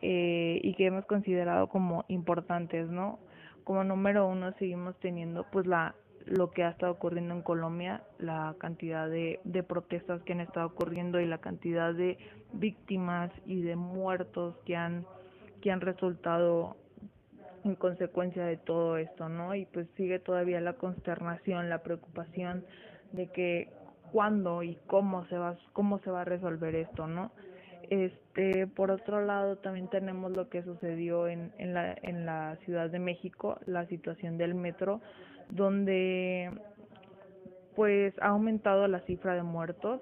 eh, 0.01 0.59
y 0.63 0.75
que 0.75 0.85
hemos 0.85 1.05
considerado 1.05 1.67
como 1.67 2.05
importantes, 2.07 2.89
¿no? 2.89 3.19
Como 3.63 3.83
número 3.83 4.27
uno 4.27 4.53
seguimos 4.59 4.95
teniendo 4.99 5.45
pues 5.51 5.65
la 5.65 5.95
lo 6.25 6.51
que 6.51 6.63
ha 6.63 6.69
estado 6.69 6.93
ocurriendo 6.93 7.33
en 7.33 7.41
Colombia, 7.41 8.03
la 8.19 8.55
cantidad 8.57 9.09
de, 9.09 9.39
de 9.43 9.63
protestas 9.63 10.21
que 10.23 10.33
han 10.33 10.41
estado 10.41 10.67
ocurriendo 10.67 11.19
y 11.19 11.25
la 11.25 11.39
cantidad 11.39 11.93
de 11.93 12.17
víctimas 12.53 13.31
y 13.45 13.61
de 13.61 13.75
muertos 13.75 14.55
que 14.65 14.75
han 14.75 15.05
que 15.61 15.71
han 15.71 15.81
resultado 15.81 16.75
en 17.63 17.75
consecuencia 17.75 18.43
de 18.45 18.57
todo 18.57 18.97
esto, 18.97 19.29
¿no? 19.29 19.53
Y 19.53 19.65
pues 19.65 19.87
sigue 19.95 20.17
todavía 20.17 20.59
la 20.61 20.73
consternación, 20.73 21.69
la 21.69 21.83
preocupación 21.83 22.65
de 23.11 23.27
que 23.27 23.69
cuándo 24.11 24.63
y 24.63 24.77
cómo 24.87 25.25
se 25.27 25.37
va 25.37 25.55
cómo 25.73 25.99
se 25.99 26.09
va 26.09 26.21
a 26.21 26.25
resolver 26.25 26.75
esto, 26.75 27.07
¿no? 27.07 27.31
Este, 27.89 28.67
por 28.67 28.89
otro 28.89 29.25
lado, 29.25 29.57
también 29.57 29.89
tenemos 29.89 30.31
lo 30.31 30.47
que 30.49 30.63
sucedió 30.63 31.27
en, 31.27 31.51
en, 31.57 31.73
la, 31.73 31.93
en 32.01 32.25
la 32.25 32.57
Ciudad 32.63 32.89
de 32.89 32.99
México, 32.99 33.59
la 33.65 33.85
situación 33.87 34.37
del 34.37 34.55
metro, 34.55 35.01
donde 35.51 36.51
pues 37.75 38.13
ha 38.21 38.29
aumentado 38.29 38.87
la 38.87 38.99
cifra 39.01 39.35
de 39.35 39.43
muertos, 39.43 40.01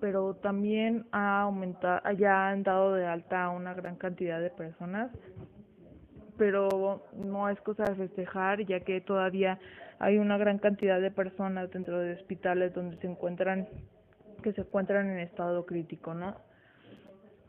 pero 0.00 0.34
también 0.34 1.06
ha 1.12 1.42
aumentado, 1.42 2.00
ya 2.12 2.48
han 2.48 2.62
dado 2.62 2.94
de 2.94 3.06
alta 3.06 3.44
a 3.44 3.50
una 3.50 3.74
gran 3.74 3.96
cantidad 3.96 4.40
de 4.40 4.50
personas, 4.50 5.10
pero 6.36 7.02
no 7.16 7.48
es 7.48 7.60
cosa 7.62 7.84
de 7.84 7.94
festejar, 7.94 8.64
ya 8.66 8.80
que 8.80 9.00
todavía 9.00 9.58
hay 9.98 10.18
una 10.18 10.38
gran 10.38 10.58
cantidad 10.58 11.00
de 11.00 11.10
personas 11.10 11.70
dentro 11.70 11.98
de 11.98 12.14
hospitales 12.14 12.72
donde 12.74 12.96
se 12.98 13.08
encuentran 13.08 13.68
que 14.42 14.52
se 14.52 14.60
encuentran 14.60 15.10
en 15.10 15.18
estado 15.18 15.66
crítico, 15.66 16.14
¿no? 16.14 16.36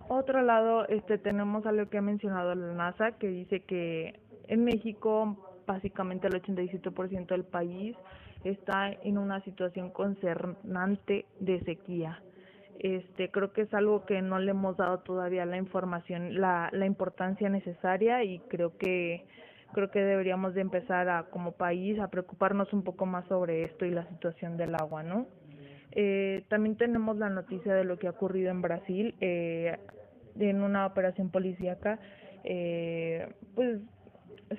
Otro 0.07 0.41
lado, 0.41 0.87
este 0.87 1.19
tenemos 1.19 1.67
algo 1.67 1.87
que 1.87 1.99
ha 1.99 2.01
mencionado 2.01 2.55
la 2.55 2.73
NASA 2.73 3.11
que 3.19 3.27
dice 3.27 3.59
que 3.59 4.19
en 4.47 4.63
México 4.63 5.48
básicamente 5.69 6.27
el 6.27 6.41
87% 6.41 7.27
del 7.27 7.43
país 7.43 7.95
está 8.43 8.91
en 8.91 9.19
una 9.19 9.41
situación 9.43 9.91
concernante 9.91 11.25
de 11.39 11.59
sequía. 11.61 12.23
Este, 12.79 13.29
creo 13.29 13.53
que 13.53 13.61
es 13.61 13.73
algo 13.73 14.05
que 14.05 14.21
no 14.21 14.39
le 14.39 14.51
hemos 14.51 14.77
dado 14.77 14.99
todavía 14.99 15.45
la 15.45 15.57
información, 15.57 16.41
la, 16.41 16.69
la 16.71 16.85
importancia 16.87 17.49
necesaria 17.49 18.23
y 18.23 18.39
creo 18.39 18.77
que 18.77 19.25
creo 19.73 19.91
que 19.91 19.99
deberíamos 19.99 20.55
de 20.55 20.61
empezar 20.61 21.07
a 21.09 21.25
como 21.29 21.51
país 21.51 21.99
a 21.99 22.07
preocuparnos 22.07 22.73
un 22.73 22.81
poco 22.83 23.05
más 23.05 23.27
sobre 23.27 23.65
esto 23.65 23.85
y 23.85 23.91
la 23.91 24.07
situación 24.07 24.57
del 24.57 24.73
agua, 24.73 25.03
¿no? 25.03 25.27
Eh, 25.91 26.43
también 26.47 26.75
tenemos 26.77 27.17
la 27.17 27.29
noticia 27.29 27.75
de 27.75 27.83
lo 27.83 27.99
que 27.99 28.07
ha 28.07 28.11
ocurrido 28.11 28.49
en 28.49 28.63
Brasil 28.63 29.13
eh, 29.21 29.77
en 30.39 30.63
una 30.63 30.87
operación 30.87 31.29
policíaca, 31.29 31.99
eh, 32.43 33.31
pues 33.53 33.81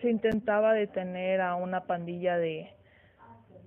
se 0.00 0.10
intentaba 0.10 0.72
detener 0.72 1.40
a 1.40 1.56
una 1.56 1.84
pandilla 1.84 2.36
de 2.38 2.70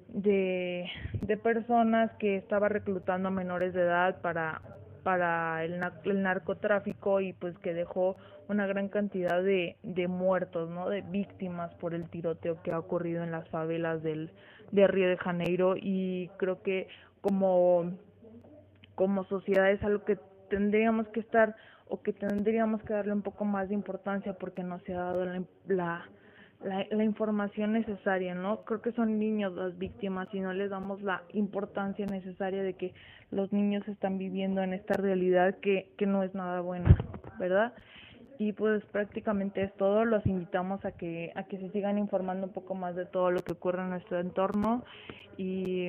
de, 0.10 0.88
de 1.22 1.38
personas 1.38 2.12
que 2.20 2.36
estaba 2.36 2.70
reclutando 2.70 3.30
a 3.30 3.32
menores 3.32 3.74
de 3.74 3.82
edad 3.82 4.22
para 4.22 4.62
para 5.04 5.66
el, 5.66 5.82
el, 6.06 6.22
narcotráfico 6.22 7.20
y 7.20 7.34
pues 7.34 7.58
que 7.60 7.74
dejó 7.74 8.16
una 8.48 8.66
gran 8.68 8.88
cantidad 8.88 9.44
de, 9.44 9.76
de 9.84 10.08
muertos, 10.08 10.70
¿no? 10.70 10.90
De 10.90 11.02
víctimas 11.02 11.74
por 11.76 11.94
el 11.94 12.10
tiroteo 12.10 12.62
que 12.64 12.72
ha 12.72 12.80
ocurrido 12.80 13.24
en 13.24 13.32
las 13.32 13.48
favelas 13.50 14.02
del, 14.02 14.32
de 14.72 14.88
Río 14.88 15.10
de 15.10 15.18
Janeiro 15.18 15.76
y 15.76 16.30
creo 16.38 16.62
que 16.62 16.88
como, 17.22 17.92
como 18.96 19.26
sociedad 19.26 19.70
es 19.72 19.84
algo 19.84 20.06
que 20.06 20.18
tendríamos 20.54 21.08
que 21.08 21.20
estar 21.20 21.56
o 21.90 22.04
que 22.04 22.14
tendríamos 22.14 22.84
que 22.84 22.94
darle 22.94 23.14
un 23.14 23.24
poco 23.24 23.44
más 23.44 23.70
de 23.70 23.74
importancia 23.74 24.34
porque 24.34 24.62
no 24.62 24.78
se 24.82 24.94
ha 24.94 25.00
dado 25.00 25.26
la 25.26 26.06
la, 26.64 26.86
la, 26.92 27.04
información 27.04 27.74
necesaria, 27.74 28.36
¿no? 28.36 28.64
Creo 28.64 28.82
que 28.82 28.92
son 28.94 29.20
niños 29.20 29.54
las 29.54 29.78
víctimas 29.78 30.30
y 30.32 30.40
no 30.40 30.54
les 30.54 30.70
damos 30.70 31.02
la 31.02 31.24
importancia 31.34 32.06
necesaria 32.06 32.62
de 32.64 32.76
que 32.76 32.94
los 33.32 33.52
niños 33.52 33.86
están 33.88 34.18
viviendo 34.18 34.62
en 34.62 34.74
esta 34.74 34.94
realidad 34.94 35.58
que, 35.60 35.92
que 35.98 36.06
no 36.06 36.24
es 36.24 36.34
nada 36.36 36.62
buena, 36.62 36.96
¿verdad? 37.40 37.74
Y 38.46 38.52
pues 38.52 38.84
prácticamente 38.92 39.64
es 39.64 39.74
todo, 39.78 40.04
los 40.04 40.26
invitamos 40.26 40.84
a 40.84 40.92
que, 40.92 41.32
a 41.34 41.44
que 41.44 41.58
se 41.60 41.70
sigan 41.70 41.98
informando 41.98 42.48
un 42.48 42.52
poco 42.52 42.76
más 42.76 42.94
de 42.94 43.06
todo 43.06 43.32
lo 43.32 43.42
que 43.42 43.54
ocurre 43.54 43.84
en 43.84 43.92
nuestro 43.92 44.20
entorno 44.20 44.84
y, 45.38 45.88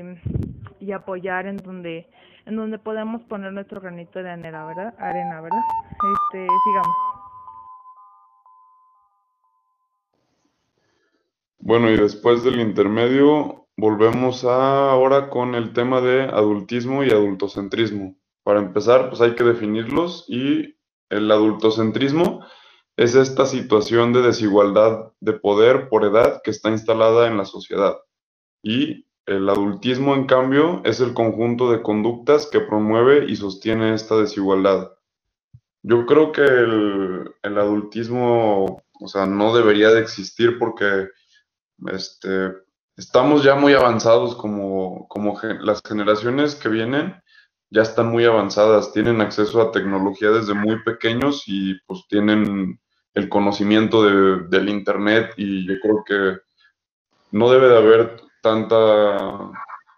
y 0.78 0.92
apoyar 0.92 1.48
en 1.48 1.56
donde, 1.56 2.06
en 2.46 2.54
donde 2.54 2.78
podemos 2.78 3.22
poner 3.24 3.52
nuestro 3.52 3.80
granito 3.80 4.22
de 4.22 4.30
arena, 4.30 4.66
¿verdad? 4.66 4.94
Arena, 4.98 5.40
¿verdad? 5.40 5.58
Este, 6.12 6.46
sigamos. 6.64 6.96
Bueno, 11.58 11.90
y 11.90 11.96
después 11.96 12.44
del 12.44 12.60
intermedio, 12.60 13.66
volvemos 13.76 14.44
a 14.44 14.92
ahora 14.92 15.28
con 15.28 15.56
el 15.56 15.72
tema 15.72 16.00
de 16.00 16.22
adultismo 16.22 17.02
y 17.02 17.10
adultocentrismo. 17.10 18.14
Para 18.44 18.60
empezar, 18.60 19.08
pues 19.08 19.20
hay 19.22 19.34
que 19.34 19.42
definirlos 19.42 20.26
y 20.28 20.73
el 21.14 21.30
adultocentrismo 21.30 22.44
es 22.96 23.14
esta 23.14 23.46
situación 23.46 24.12
de 24.12 24.22
desigualdad 24.22 25.12
de 25.20 25.32
poder 25.32 25.88
por 25.88 26.04
edad 26.04 26.40
que 26.42 26.50
está 26.50 26.70
instalada 26.70 27.26
en 27.26 27.36
la 27.36 27.44
sociedad. 27.44 27.96
Y 28.62 29.06
el 29.26 29.48
adultismo, 29.48 30.14
en 30.14 30.26
cambio, 30.26 30.82
es 30.84 31.00
el 31.00 31.14
conjunto 31.14 31.70
de 31.70 31.82
conductas 31.82 32.46
que 32.46 32.60
promueve 32.60 33.24
y 33.28 33.36
sostiene 33.36 33.94
esta 33.94 34.16
desigualdad. 34.16 34.92
Yo 35.82 36.06
creo 36.06 36.32
que 36.32 36.42
el, 36.42 37.34
el 37.42 37.58
adultismo, 37.58 38.82
o 39.00 39.08
sea, 39.08 39.26
no 39.26 39.54
debería 39.54 39.90
de 39.90 40.00
existir 40.00 40.58
porque 40.58 41.08
este, 41.92 42.52
estamos 42.96 43.42
ya 43.42 43.54
muy 43.54 43.74
avanzados 43.74 44.36
como, 44.36 45.06
como 45.08 45.38
las 45.60 45.82
generaciones 45.86 46.54
que 46.54 46.68
vienen 46.68 47.14
ya 47.74 47.82
están 47.82 48.12
muy 48.12 48.24
avanzadas, 48.24 48.92
tienen 48.92 49.20
acceso 49.20 49.60
a 49.60 49.72
tecnología 49.72 50.30
desde 50.30 50.54
muy 50.54 50.80
pequeños 50.84 51.42
y 51.46 51.74
pues 51.86 52.04
tienen 52.08 52.78
el 53.14 53.28
conocimiento 53.28 54.04
de, 54.04 54.46
del 54.48 54.68
Internet 54.68 55.32
y 55.36 55.66
yo 55.66 55.74
creo 55.80 56.04
que 56.06 56.38
no 57.32 57.50
debe 57.50 57.68
de 57.68 57.76
haber 57.76 58.20
tanta, 58.42 59.50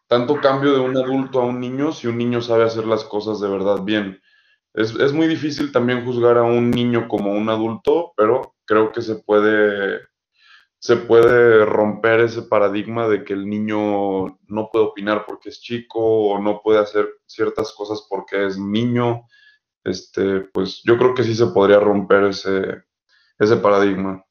tanto 0.06 0.40
cambio 0.40 0.72
de 0.72 0.80
un 0.80 0.96
adulto 0.96 1.40
a 1.40 1.44
un 1.44 1.60
niño 1.60 1.92
si 1.92 2.06
un 2.06 2.16
niño 2.16 2.40
sabe 2.40 2.64
hacer 2.64 2.86
las 2.86 3.04
cosas 3.04 3.40
de 3.40 3.48
verdad 3.48 3.82
bien. 3.82 4.22
Es, 4.72 4.94
es 4.94 5.12
muy 5.12 5.26
difícil 5.26 5.70
también 5.70 6.02
juzgar 6.02 6.38
a 6.38 6.44
un 6.44 6.70
niño 6.70 7.08
como 7.08 7.32
un 7.32 7.50
adulto, 7.50 8.12
pero 8.16 8.54
creo 8.64 8.90
que 8.90 9.02
se 9.02 9.16
puede 9.16 10.00
se 10.86 10.94
puede 10.94 11.64
romper 11.64 12.20
ese 12.20 12.42
paradigma 12.42 13.08
de 13.08 13.24
que 13.24 13.32
el 13.32 13.50
niño 13.50 14.38
no 14.46 14.70
puede 14.70 14.84
opinar 14.84 15.24
porque 15.26 15.48
es 15.48 15.60
chico 15.60 15.98
o 15.98 16.40
no 16.40 16.62
puede 16.62 16.78
hacer 16.78 17.08
ciertas 17.26 17.72
cosas 17.72 18.06
porque 18.08 18.46
es 18.46 18.56
niño. 18.56 19.26
Este, 19.82 20.42
pues 20.52 20.82
yo 20.84 20.96
creo 20.96 21.12
que 21.12 21.24
sí 21.24 21.34
se 21.34 21.48
podría 21.48 21.80
romper 21.80 22.26
ese, 22.26 22.84
ese 23.36 23.56
paradigma. 23.56 24.24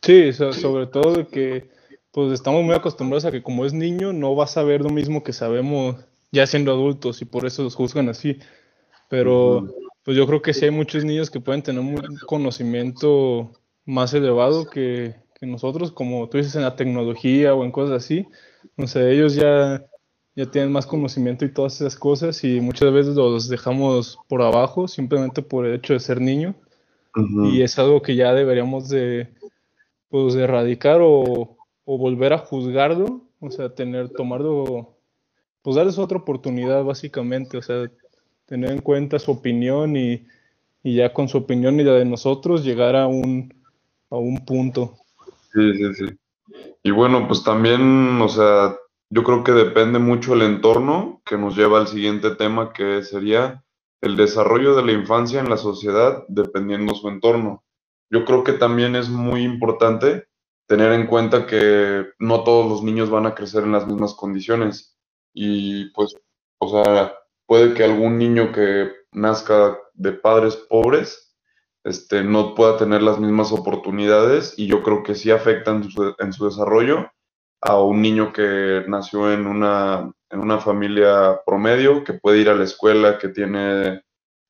Sí, 0.00 0.32
sobre 0.32 0.86
todo 0.86 1.28
que 1.28 1.68
pues 2.10 2.32
estamos 2.32 2.64
muy 2.64 2.74
acostumbrados 2.74 3.26
a 3.26 3.30
que 3.30 3.42
como 3.42 3.66
es 3.66 3.74
niño 3.74 4.14
no 4.14 4.34
va 4.34 4.44
a 4.44 4.46
saber 4.46 4.80
lo 4.80 4.88
mismo 4.88 5.22
que 5.22 5.34
sabemos 5.34 5.96
ya 6.32 6.46
siendo 6.46 6.72
adultos 6.72 7.20
y 7.20 7.26
por 7.26 7.44
eso 7.44 7.62
los 7.64 7.74
juzgan 7.74 8.08
así. 8.08 8.38
Pero 9.10 9.68
pues 10.04 10.16
yo 10.16 10.26
creo 10.26 10.40
que 10.40 10.54
sí 10.54 10.64
hay 10.64 10.70
muchos 10.70 11.04
niños 11.04 11.30
que 11.30 11.40
pueden 11.40 11.62
tener 11.62 11.82
un 11.82 12.00
conocimiento 12.26 13.52
más 13.84 14.14
elevado 14.14 14.70
que, 14.70 15.25
que 15.38 15.46
nosotros, 15.46 15.92
como 15.92 16.28
tú 16.28 16.38
dices, 16.38 16.56
en 16.56 16.62
la 16.62 16.76
tecnología 16.76 17.54
o 17.54 17.64
en 17.64 17.70
cosas 17.70 18.04
así. 18.04 18.26
No 18.76 18.86
sé, 18.86 19.12
ellos 19.12 19.34
ya, 19.34 19.84
ya 20.34 20.50
tienen 20.50 20.72
más 20.72 20.86
conocimiento 20.86 21.44
y 21.44 21.52
todas 21.52 21.80
esas 21.80 21.96
cosas 21.96 22.42
y 22.44 22.60
muchas 22.60 22.92
veces 22.92 23.14
los 23.14 23.48
dejamos 23.48 24.18
por 24.28 24.42
abajo 24.42 24.88
simplemente 24.88 25.42
por 25.42 25.66
el 25.66 25.74
hecho 25.74 25.92
de 25.92 26.00
ser 26.00 26.20
niño. 26.20 26.54
Y 27.50 27.62
es 27.62 27.78
algo 27.78 28.02
que 28.02 28.14
ya 28.14 28.34
deberíamos 28.34 28.90
de, 28.90 29.28
pues, 30.10 30.34
erradicar 30.34 31.00
o, 31.00 31.56
o, 31.86 31.98
volver 31.98 32.34
a 32.34 32.38
juzgarlo, 32.38 33.22
o 33.40 33.50
sea, 33.50 33.74
tener, 33.74 34.10
tomarlo, 34.10 34.98
pues 35.62 35.76
darles 35.76 35.98
otra 35.98 36.18
oportunidad 36.18 36.84
básicamente, 36.84 37.56
o 37.56 37.62
sea, 37.62 37.90
tener 38.44 38.70
en 38.70 38.82
cuenta 38.82 39.18
su 39.18 39.30
opinión 39.30 39.96
y, 39.96 40.26
y 40.82 40.96
ya 40.96 41.14
con 41.14 41.26
su 41.28 41.38
opinión 41.38 41.80
y 41.80 41.84
la 41.84 41.94
de 41.94 42.04
nosotros 42.04 42.62
llegar 42.62 42.96
a 42.96 43.06
un, 43.06 43.54
a 44.10 44.16
un 44.16 44.44
punto. 44.44 44.98
Sí, 45.56 45.72
sí, 45.74 45.94
sí. 45.94 46.18
Y 46.84 46.92
bueno, 46.92 47.28
pues 47.28 47.44
también, 47.44 48.20
o 48.22 48.28
sea, 48.28 48.76
yo 49.10 49.24
creo 49.24 49.44
que 49.44 49.52
depende 49.52 49.98
mucho 49.98 50.34
el 50.34 50.42
entorno 50.42 51.22
que 51.26 51.38
nos 51.38 51.56
lleva 51.56 51.80
al 51.80 51.88
siguiente 51.88 52.32
tema, 52.36 52.72
que 52.72 53.02
sería 53.02 53.64
el 54.02 54.16
desarrollo 54.16 54.76
de 54.76 54.84
la 54.84 54.92
infancia 54.92 55.40
en 55.40 55.50
la 55.50 55.58
sociedad 55.58 56.24
dependiendo 56.28 56.94
su 56.94 57.08
entorno. 57.08 57.64
Yo 58.10 58.24
creo 58.24 58.44
que 58.44 58.54
también 58.54 58.96
es 58.96 59.08
muy 59.10 59.42
importante 59.44 60.28
tener 60.68 60.92
en 60.92 61.06
cuenta 61.08 61.46
que 61.46 62.06
no 62.18 62.44
todos 62.44 62.70
los 62.70 62.82
niños 62.84 63.10
van 63.10 63.26
a 63.26 63.34
crecer 63.34 63.64
en 63.64 63.72
las 63.72 63.86
mismas 63.86 64.14
condiciones. 64.14 64.96
Y 65.34 65.90
pues, 65.92 66.16
o 66.60 66.68
sea, 66.70 67.14
puede 67.46 67.74
que 67.74 67.84
algún 67.84 68.18
niño 68.18 68.52
que 68.52 68.90
nazca 69.12 69.78
de 69.94 70.12
padres 70.12 70.56
pobres 70.56 71.35
este, 71.86 72.24
no 72.24 72.56
pueda 72.56 72.76
tener 72.76 73.00
las 73.00 73.20
mismas 73.20 73.52
oportunidades 73.52 74.54
y 74.56 74.66
yo 74.66 74.82
creo 74.82 75.04
que 75.04 75.14
sí 75.14 75.30
afecta 75.30 75.70
en 75.70 76.32
su, 76.32 76.44
desarrollo 76.44 77.12
a 77.60 77.80
un 77.80 78.02
niño 78.02 78.32
que 78.32 78.84
nació 78.88 79.32
en 79.32 79.46
una, 79.46 80.12
en 80.30 80.40
una 80.40 80.58
familia 80.58 81.40
promedio, 81.46 82.02
que 82.02 82.14
puede 82.14 82.38
ir 82.38 82.48
a 82.48 82.56
la 82.56 82.64
escuela, 82.64 83.18
que 83.18 83.28
tiene 83.28 84.02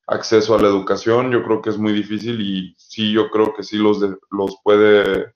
acceso 0.07 0.55
a 0.55 0.63
la 0.63 0.69
educación, 0.69 1.31
yo 1.31 1.43
creo 1.43 1.61
que 1.61 1.69
es 1.69 1.77
muy 1.77 1.93
difícil 1.93 2.41
y 2.41 2.75
sí, 2.79 3.13
yo 3.13 3.29
creo 3.29 3.53
que 3.55 3.63
sí 3.63 3.77
los, 3.77 3.99
los 4.31 4.57
puede 4.65 5.35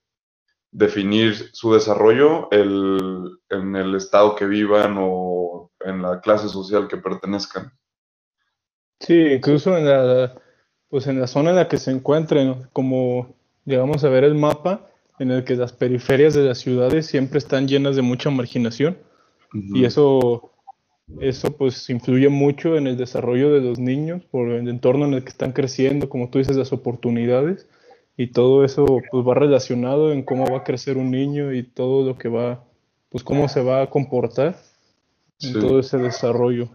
definir 0.71 1.35
su 1.53 1.71
desarrollo 1.71 2.49
el, 2.49 3.37
en 3.49 3.75
el 3.75 3.93
estado 3.93 4.35
que 4.35 4.47
vivan 4.47 4.95
o 4.97 5.69
en 5.81 6.01
la 6.01 6.19
clase 6.19 6.49
social 6.49 6.87
que 6.87 6.97
pertenezcan. 6.97 7.71
Sí, 8.99 9.33
incluso 9.33 9.77
en 9.77 9.85
la 9.85 10.40
pues 10.91 11.07
en 11.07 11.19
la 11.19 11.25
zona 11.25 11.49
en 11.49 11.55
la 11.55 11.67
que 11.67 11.77
se 11.77 11.89
encuentren, 11.89 12.67
como 12.73 13.33
llegamos 13.65 14.03
a 14.03 14.09
ver 14.09 14.25
el 14.25 14.35
mapa, 14.35 14.89
en 15.17 15.31
el 15.31 15.43
que 15.43 15.55
las 15.55 15.71
periferias 15.71 16.33
de 16.33 16.43
las 16.43 16.59
ciudades 16.59 17.05
siempre 17.05 17.39
están 17.39 17.67
llenas 17.67 17.95
de 17.95 18.01
mucha 18.01 18.29
marginación 18.29 18.97
y 19.53 19.85
eso 19.85 20.51
eso 21.19 21.57
pues 21.57 21.89
influye 21.89 22.29
mucho 22.29 22.77
en 22.77 22.87
el 22.87 22.97
desarrollo 22.97 23.51
de 23.53 23.61
los 23.61 23.79
niños 23.79 24.23
por 24.31 24.49
el 24.49 24.67
entorno 24.67 25.05
en 25.05 25.13
el 25.13 25.23
que 25.23 25.29
están 25.29 25.51
creciendo, 25.51 26.09
como 26.09 26.29
tú 26.29 26.39
dices, 26.39 26.55
las 26.55 26.71
oportunidades 26.71 27.67
y 28.17 28.27
todo 28.27 28.63
eso 28.63 28.85
pues 29.11 29.27
va 29.27 29.33
relacionado 29.33 30.11
en 30.11 30.23
cómo 30.23 30.45
va 30.49 30.59
a 30.59 30.63
crecer 30.63 30.97
un 30.97 31.11
niño 31.11 31.53
y 31.53 31.63
todo 31.63 32.05
lo 32.05 32.17
que 32.17 32.29
va, 32.29 32.63
pues 33.09 33.23
cómo 33.23 33.47
se 33.47 33.61
va 33.61 33.81
a 33.81 33.89
comportar 33.89 34.57
en 35.41 35.53
todo 35.53 35.79
ese 35.79 35.97
desarrollo. 35.97 36.69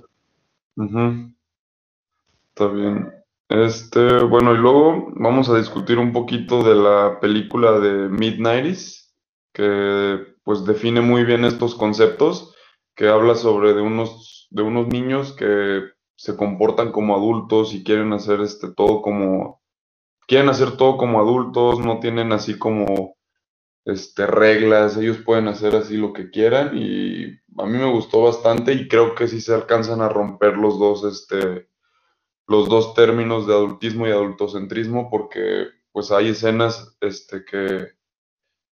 Está 2.49 2.67
bien. 2.69 3.13
Este, 3.49 4.25
bueno, 4.25 4.55
y 4.55 4.59
luego 4.59 5.13
vamos 5.15 5.49
a 5.49 5.57
discutir 5.57 5.99
un 5.99 6.13
poquito 6.13 6.65
de 6.65 6.75
la 6.75 7.21
película 7.21 7.79
de 7.79 8.09
Mid-90s, 8.09 9.13
que 9.53 10.35
pues 10.43 10.65
define 10.65 11.01
muy 11.01 11.25
bien 11.25 11.45
estos 11.45 11.75
conceptos, 11.77 12.55
que 12.97 13.09
habla 13.09 13.35
sobre 13.37 13.73
de 13.75 13.83
unos, 13.83 14.49
de 14.51 14.63
unos 14.63 14.89
niños 14.89 15.33
que 15.33 15.83
se 16.17 16.37
comportan 16.37 16.91
como 16.93 17.15
adultos 17.15 17.73
y 17.75 17.85
quieren 17.85 18.13
hacer 18.13 18.41
este 18.41 18.73
todo 18.73 19.01
como, 19.03 19.63
quieren 20.27 20.49
hacer 20.49 20.77
todo 20.77 20.97
como 20.97 21.21
adultos, 21.21 21.79
no 21.79 22.01
tienen 22.01 22.33
así 22.33 22.59
como 22.59 23.17
este 23.85 24.27
reglas, 24.27 24.97
ellos 24.97 25.19
pueden 25.19 25.47
hacer 25.49 25.77
así 25.77 25.97
lo 25.97 26.13
que 26.13 26.31
quieran 26.31 26.73
y 26.77 27.27
a 27.59 27.67
mí 27.67 27.79
me 27.79 27.91
gustó 27.93 28.23
bastante 28.23 28.73
y 28.73 28.89
creo 28.89 29.15
que 29.15 29.29
sí 29.29 29.41
se 29.41 29.55
alcanzan 29.55 30.01
a 30.01 30.09
romper 30.09 30.57
los 30.57 30.79
dos 30.79 31.05
este 31.05 31.69
los 32.47 32.69
dos 32.69 32.95
términos 32.95 33.47
de 33.47 33.55
adultismo 33.55 34.07
y 34.07 34.11
adultocentrismo 34.11 35.11
porque 35.11 35.67
pues 35.93 36.11
hay 36.11 36.29
escenas 36.29 36.97
este, 37.01 37.45
que, 37.45 37.89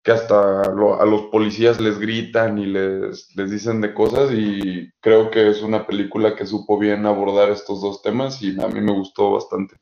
que 0.03 0.11
hasta 0.11 0.61
a 0.61 1.05
los 1.05 1.23
policías 1.31 1.79
les 1.79 1.97
gritan 1.97 2.57
y 2.57 2.65
les, 2.65 3.35
les 3.35 3.51
dicen 3.51 3.81
de 3.81 3.93
cosas 3.93 4.31
y 4.33 4.91
creo 4.99 5.31
que 5.31 5.49
es 5.49 5.61
una 5.61 5.87
película 5.87 6.35
que 6.35 6.45
supo 6.45 6.77
bien 6.77 7.05
abordar 7.05 7.49
estos 7.49 7.81
dos 7.81 8.01
temas 8.01 8.41
y 8.41 8.61
a 8.61 8.67
mí 8.67 8.81
me 8.81 8.91
gustó 8.91 9.31
bastante. 9.31 9.75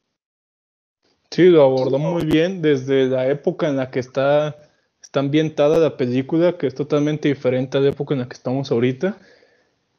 Sí, 1.32 1.46
lo 1.46 1.64
abordó 1.64 1.98
muy 1.98 2.26
bien 2.26 2.62
desde 2.62 3.06
la 3.08 3.28
época 3.30 3.70
en 3.70 3.78
la 3.78 3.90
que 3.90 4.00
está, 4.00 4.58
está 5.02 5.22
ambientada 5.22 5.80
la 5.80 5.96
película, 5.96 6.58
que 6.58 6.68
es 6.68 6.76
totalmente 6.76 7.30
diferente 7.30 7.78
a 7.78 7.82
la 7.82 7.90
época 7.90 8.14
en 8.14 8.20
la 8.20 8.28
que 8.28 8.34
estamos 8.34 8.70
ahorita, 8.70 9.18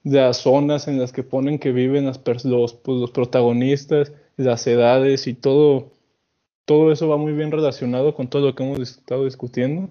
las 0.04 0.38
zonas 0.38 0.88
en 0.88 0.98
las 0.98 1.12
que 1.12 1.22
ponen 1.22 1.58
que 1.58 1.72
viven 1.72 2.06
las, 2.06 2.20
los, 2.44 2.74
pues, 2.74 2.98
los 2.98 3.10
protagonistas, 3.10 4.12
las 4.36 4.66
edades 4.66 5.26
y 5.26 5.34
todo, 5.34 5.92
todo 6.64 6.92
eso 6.92 7.08
va 7.08 7.16
muy 7.16 7.32
bien 7.32 7.50
relacionado 7.50 8.14
con 8.14 8.28
todo 8.28 8.46
lo 8.46 8.54
que 8.54 8.64
hemos 8.64 8.80
estado 8.80 9.24
discutiendo. 9.24 9.90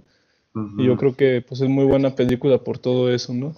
Y 0.78 0.86
yo 0.86 0.98
creo 0.98 1.16
que 1.16 1.42
pues 1.42 1.62
es 1.62 1.70
muy 1.70 1.86
buena 1.86 2.14
película 2.14 2.58
por 2.58 2.78
todo 2.78 3.10
eso, 3.10 3.34
¿no? 3.34 3.54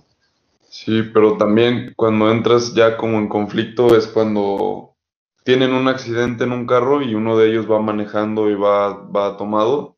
Sí, 0.70 1.02
pero 1.12 1.38
también 1.38 1.94
cuando 1.96 2.32
entras 2.32 2.76
ya 2.76 2.98
como 2.98 3.18
en 3.18 3.28
conflicto 3.28 3.96
es 3.96 4.06
cuando 4.08 4.96
tienen 5.44 5.74
un 5.74 5.88
accidente 5.88 6.44
en 6.44 6.52
un 6.52 6.68
carro 6.68 7.02
y 7.02 7.16
uno 7.16 7.38
de 7.38 7.50
ellos 7.50 7.70
va 7.70 7.82
manejando 7.82 8.50
y 8.50 8.56
va, 8.56 8.94
va 8.94 9.38
tomado. 9.38 9.93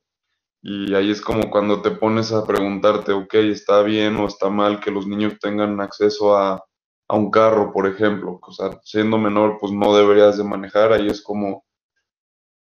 Y 0.67 0.95
ahí 0.95 1.11
es 1.11 1.21
como 1.21 1.51
cuando 1.51 1.83
te 1.83 1.91
pones 1.91 2.31
a 2.31 2.43
preguntarte, 2.43 3.11
ok, 3.11 3.35
¿está 3.35 3.83
bien 3.83 4.15
o 4.15 4.25
está 4.25 4.49
mal 4.49 4.79
que 4.79 4.89
los 4.89 5.05
niños 5.05 5.37
tengan 5.39 5.79
acceso 5.79 6.35
a, 6.35 6.55
a 7.07 7.15
un 7.15 7.29
carro, 7.29 7.71
por 7.71 7.85
ejemplo? 7.85 8.39
O 8.41 8.51
sea, 8.51 8.79
siendo 8.83 9.19
menor, 9.19 9.59
pues 9.59 9.71
no 9.71 9.95
deberías 9.95 10.39
de 10.39 10.43
manejar. 10.43 10.91
Ahí 10.91 11.05
es 11.05 11.21
como... 11.21 11.65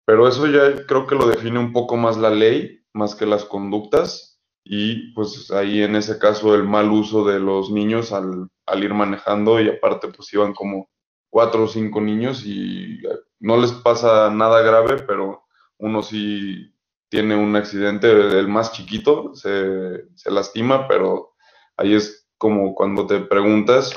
Pero 0.06 0.28
eso 0.28 0.48
ya 0.48 0.86
creo 0.86 1.08
que 1.08 1.16
lo 1.16 1.28
define 1.28 1.60
un 1.60 1.72
poco 1.72 1.96
más 1.96 2.18
la 2.18 2.30
ley 2.30 2.82
más 2.92 3.16
que 3.16 3.26
las 3.26 3.46
conductas 3.46 4.42
y 4.66 5.14
pues 5.14 5.50
ahí 5.52 5.82
en 5.82 5.96
ese 5.96 6.20
caso 6.20 6.54
el 6.56 6.66
mal 6.66 6.92
uso 6.92 7.24
de 7.24 7.40
los 7.40 7.72
niños 7.72 8.12
al, 8.12 8.50
al 8.66 8.84
ir 8.84 8.94
manejando 8.94 9.62
y 9.62 9.70
aparte 9.70 10.10
pues 10.10 10.32
iban 10.34 10.54
como 10.54 10.90
cuatro 11.30 11.64
o 11.64 11.68
cinco 11.68 12.02
niños 12.02 12.46
y 12.46 13.02
no 13.40 13.56
les 13.56 13.72
pasa 13.72 14.30
nada 14.30 14.62
grave, 14.62 15.04
pero 15.04 15.46
uno 15.78 16.04
sí 16.04 16.73
tiene 17.14 17.36
un 17.36 17.56
accidente, 17.56 18.10
el 18.10 18.48
más 18.48 18.72
chiquito 18.72 19.36
se, 19.36 20.06
se 20.16 20.32
lastima, 20.32 20.88
pero 20.88 21.36
ahí 21.78 21.94
es 21.94 22.28
como 22.40 22.74
cuando 22.74 23.06
te 23.06 23.20
preguntas 23.20 23.94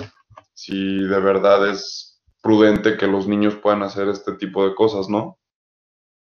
si 0.53 0.99
de 0.99 1.19
verdad 1.21 1.67
es 1.67 2.23
prudente 2.43 2.99
que 2.99 3.07
los 3.07 3.27
niños 3.27 3.55
puedan 3.55 3.83
hacer 3.83 4.09
este 4.09 4.33
tipo 4.35 4.69
de 4.69 4.75
cosas, 4.75 5.09
¿no? 5.09 5.39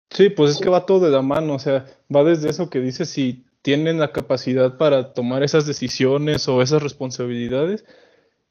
Sí, 0.09 0.29
pues 0.29 0.51
es 0.51 0.61
que 0.61 0.69
va 0.69 0.85
todo 0.85 1.01
de 1.01 1.11
la 1.11 1.21
mano, 1.21 1.55
o 1.55 1.59
sea, 1.59 1.85
va 2.15 2.23
desde 2.23 2.49
eso 2.49 2.69
que 2.69 2.79
dice 2.79 3.03
si 3.03 3.45
tienen 3.61 3.99
la 3.99 4.13
capacidad 4.13 4.77
para 4.77 5.11
tomar 5.11 5.43
esas 5.43 5.65
decisiones 5.65 6.47
o 6.47 6.61
esas 6.61 6.81
responsabilidades 6.81 7.83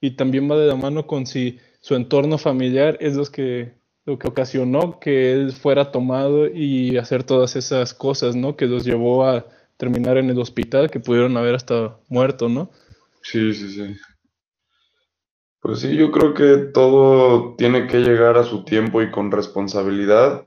y 0.03 0.17
también 0.17 0.51
va 0.51 0.59
de 0.59 0.67
la 0.67 0.77
mano 0.77 1.07
con 1.07 1.25
si 1.25 1.61
su 1.81 1.95
entorno 1.95 2.37
familiar 2.37 2.99
es 3.01 3.15
lo 3.15 3.25
que 3.25 3.73
lo 4.05 4.19
que 4.19 4.29
ocasionó 4.29 4.99
que 5.01 5.33
él 5.33 5.53
fuera 5.53 5.91
tomado 5.91 6.47
y 6.47 6.97
hacer 6.97 7.25
todas 7.25 7.57
esas 7.57 7.95
cosas, 7.95 8.37
¿no? 8.37 8.57
Que 8.57 8.67
los 8.67 8.85
llevó 8.85 9.27
a 9.27 9.47
terminar 9.77 10.19
en 10.19 10.31
el 10.31 10.39
hospital, 10.39 10.91
que 10.91 11.01
pudieron 11.01 11.37
haber 11.37 11.55
hasta 11.55 11.97
muerto, 12.09 12.49
¿no? 12.49 12.71
Sí, 13.23 13.55
sí, 13.55 13.69
sí. 13.71 13.97
Pues 15.61 15.81
sí, 15.81 15.97
yo 15.97 16.11
creo 16.11 16.35
que 16.35 16.71
todo 16.73 17.55
tiene 17.57 17.87
que 17.87 18.01
llegar 18.01 18.37
a 18.37 18.45
su 18.45 18.65
tiempo 18.65 19.01
y 19.01 19.11
con 19.11 19.31
responsabilidad 19.31 20.47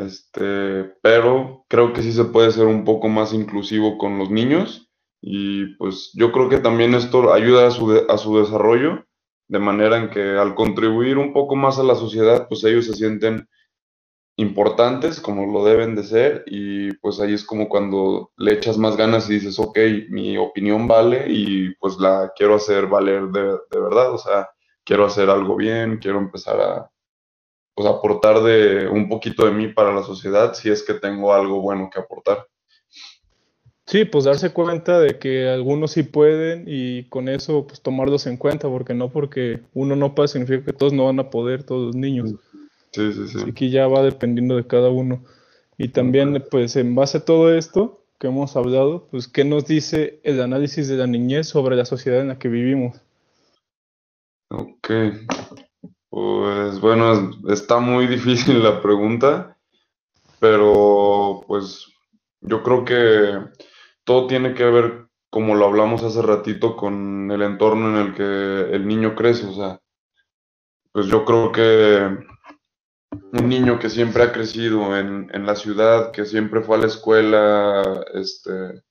este, 0.00 0.84
pero 1.02 1.64
creo 1.68 1.92
que 1.92 2.02
sí 2.02 2.12
se 2.12 2.24
puede 2.24 2.50
ser 2.52 2.66
un 2.66 2.84
poco 2.84 3.08
más 3.08 3.32
inclusivo 3.32 3.98
con 3.98 4.18
los 4.18 4.30
niños 4.30 4.90
y 5.20 5.74
pues 5.76 6.12
yo 6.14 6.32
creo 6.32 6.48
que 6.48 6.58
también 6.58 6.94
esto 6.94 7.32
ayuda 7.32 7.66
a 7.66 7.70
su, 7.70 8.06
a 8.08 8.16
su 8.16 8.38
desarrollo, 8.38 9.04
de 9.50 9.58
manera 9.58 9.96
en 9.98 10.10
que 10.10 10.38
al 10.38 10.54
contribuir 10.54 11.18
un 11.18 11.32
poco 11.32 11.56
más 11.56 11.76
a 11.80 11.82
la 11.82 11.96
sociedad, 11.96 12.46
pues 12.48 12.62
ellos 12.62 12.86
se 12.86 12.94
sienten 12.94 13.48
importantes 14.36 15.20
como 15.20 15.52
lo 15.52 15.64
deben 15.64 15.96
de 15.96 16.04
ser 16.04 16.44
y 16.46 16.94
pues 16.98 17.18
ahí 17.20 17.34
es 17.34 17.44
como 17.44 17.68
cuando 17.68 18.30
le 18.36 18.52
echas 18.54 18.78
más 18.78 18.96
ganas 18.96 19.28
y 19.28 19.34
dices, 19.34 19.58
ok, 19.58 19.76
mi 20.08 20.38
opinión 20.38 20.86
vale 20.86 21.26
y 21.28 21.74
pues 21.74 21.98
la 21.98 22.32
quiero 22.36 22.54
hacer 22.54 22.86
valer 22.86 23.24
de, 23.24 23.42
de 23.70 23.80
verdad, 23.80 24.14
o 24.14 24.18
sea, 24.18 24.48
quiero 24.84 25.04
hacer 25.04 25.28
algo 25.28 25.56
bien, 25.56 25.98
quiero 25.98 26.18
empezar 26.18 26.60
a, 26.60 26.90
pues 27.74 27.88
aportar 27.88 28.42
de 28.44 28.88
un 28.88 29.08
poquito 29.08 29.46
de 29.46 29.52
mí 29.52 29.66
para 29.68 29.92
la 29.92 30.04
sociedad 30.04 30.54
si 30.54 30.70
es 30.70 30.84
que 30.84 30.94
tengo 30.94 31.34
algo 31.34 31.60
bueno 31.60 31.90
que 31.92 31.98
aportar. 31.98 32.46
Sí, 33.90 34.04
pues 34.04 34.22
darse 34.22 34.52
cuenta 34.52 35.00
de 35.00 35.18
que 35.18 35.48
algunos 35.48 35.90
sí 35.90 36.04
pueden 36.04 36.62
y 36.68 37.08
con 37.08 37.28
eso 37.28 37.66
pues 37.66 37.80
tomarlos 37.80 38.28
en 38.28 38.36
cuenta, 38.36 38.68
porque 38.68 38.94
no 38.94 39.10
porque 39.10 39.62
uno 39.74 39.96
no 39.96 40.14
pueda 40.14 40.28
significa 40.28 40.64
que 40.64 40.72
todos 40.72 40.92
no 40.92 41.06
van 41.06 41.18
a 41.18 41.28
poder, 41.28 41.64
todos 41.64 41.86
los 41.86 41.96
niños. 41.96 42.36
Sí, 42.92 43.12
sí, 43.12 43.26
sí. 43.26 43.38
Así 43.42 43.52
que 43.52 43.68
ya 43.68 43.88
va 43.88 44.04
dependiendo 44.04 44.54
de 44.54 44.64
cada 44.64 44.90
uno. 44.90 45.24
Y 45.76 45.88
también 45.88 46.40
pues 46.52 46.76
en 46.76 46.94
base 46.94 47.18
a 47.18 47.24
todo 47.24 47.52
esto 47.52 48.04
que 48.20 48.28
hemos 48.28 48.54
hablado, 48.54 49.08
pues 49.10 49.26
qué 49.26 49.44
nos 49.44 49.66
dice 49.66 50.20
el 50.22 50.40
análisis 50.40 50.86
de 50.86 50.96
la 50.96 51.08
niñez 51.08 51.48
sobre 51.48 51.74
la 51.74 51.84
sociedad 51.84 52.20
en 52.20 52.28
la 52.28 52.38
que 52.38 52.46
vivimos. 52.46 52.96
Ok, 54.50 54.88
pues 56.10 56.80
bueno, 56.80 57.32
está 57.48 57.80
muy 57.80 58.06
difícil 58.06 58.62
la 58.62 58.80
pregunta, 58.80 59.56
pero 60.38 61.42
pues 61.48 61.88
yo 62.40 62.62
creo 62.62 62.84
que 62.84 63.50
todo 64.10 64.26
tiene 64.26 64.54
que 64.54 64.64
ver, 64.64 65.06
como 65.30 65.54
lo 65.54 65.66
hablamos 65.66 66.02
hace 66.02 66.20
ratito, 66.20 66.74
con 66.74 67.30
el 67.30 67.42
entorno 67.42 67.90
en 67.90 68.08
el 68.08 68.12
que 68.12 68.74
el 68.74 68.88
niño 68.88 69.14
crece. 69.14 69.46
O 69.46 69.52
sea, 69.52 69.80
pues 70.90 71.06
yo 71.06 71.24
creo 71.24 71.52
que 71.52 72.18
un 73.12 73.48
niño 73.48 73.78
que 73.78 73.88
siempre 73.88 74.24
ha 74.24 74.32
crecido 74.32 74.98
en, 74.98 75.30
en 75.32 75.46
la 75.46 75.54
ciudad, 75.54 76.10
que 76.10 76.24
siempre 76.24 76.60
fue 76.60 76.76
a 76.76 76.80
la 76.80 76.88
escuela, 76.88 78.04
este, 78.12 78.82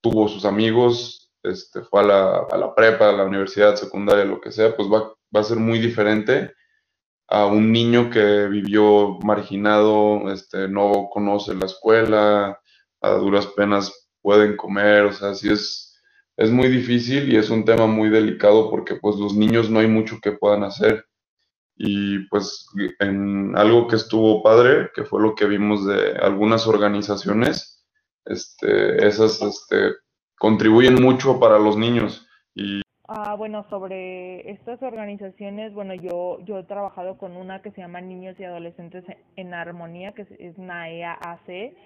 tuvo 0.00 0.26
sus 0.26 0.44
amigos, 0.44 1.30
este, 1.44 1.82
fue 1.82 2.00
a 2.00 2.04
la, 2.04 2.38
a 2.50 2.56
la 2.56 2.74
prepa, 2.74 3.10
a 3.10 3.12
la 3.12 3.22
universidad, 3.22 3.76
secundaria, 3.76 4.24
lo 4.24 4.40
que 4.40 4.50
sea, 4.50 4.74
pues 4.74 4.88
va, 4.88 5.14
va 5.32 5.40
a 5.42 5.44
ser 5.44 5.58
muy 5.58 5.78
diferente 5.78 6.54
a 7.28 7.46
un 7.46 7.70
niño 7.70 8.10
que 8.10 8.48
vivió 8.48 9.20
marginado, 9.22 10.28
este, 10.32 10.66
no 10.66 11.08
conoce 11.12 11.54
la 11.54 11.66
escuela, 11.66 12.60
a 13.00 13.10
duras 13.10 13.46
penas 13.46 14.05
pueden 14.26 14.56
comer, 14.56 15.04
o 15.04 15.12
sea, 15.12 15.34
sí 15.34 15.48
es, 15.52 16.02
es 16.36 16.50
muy 16.50 16.66
difícil 16.66 17.32
y 17.32 17.36
es 17.36 17.48
un 17.48 17.64
tema 17.64 17.86
muy 17.86 18.08
delicado 18.08 18.68
porque 18.70 18.96
pues 18.96 19.14
los 19.14 19.36
niños 19.36 19.70
no 19.70 19.78
hay 19.78 19.86
mucho 19.86 20.18
que 20.20 20.32
puedan 20.32 20.64
hacer. 20.64 21.04
Y 21.76 22.26
pues 22.26 22.66
en 22.98 23.56
algo 23.56 23.86
que 23.86 23.94
estuvo 23.94 24.42
padre, 24.42 24.90
que 24.96 25.04
fue 25.04 25.22
lo 25.22 25.36
que 25.36 25.46
vimos 25.46 25.86
de 25.86 26.16
algunas 26.20 26.66
organizaciones, 26.66 27.86
este, 28.24 29.06
esas 29.06 29.40
este, 29.40 29.92
contribuyen 30.36 31.00
mucho 31.00 31.38
para 31.38 31.60
los 31.60 31.76
niños. 31.76 32.26
Y 32.52 32.82
Ah, 33.08 33.36
bueno, 33.36 33.64
sobre 33.70 34.50
estas 34.50 34.82
organizaciones, 34.82 35.72
bueno, 35.72 35.94
yo, 35.94 36.40
yo 36.40 36.58
he 36.58 36.64
trabajado 36.64 37.16
con 37.18 37.36
una 37.36 37.62
que 37.62 37.70
se 37.70 37.80
llama 37.80 38.00
Niños 38.00 38.34
y 38.40 38.42
Adolescentes 38.44 39.04
en 39.36 39.54
Armonía, 39.54 40.12
que 40.12 40.26
es, 40.40 40.58
NAEA 40.58 41.12
AC, 41.12 41.76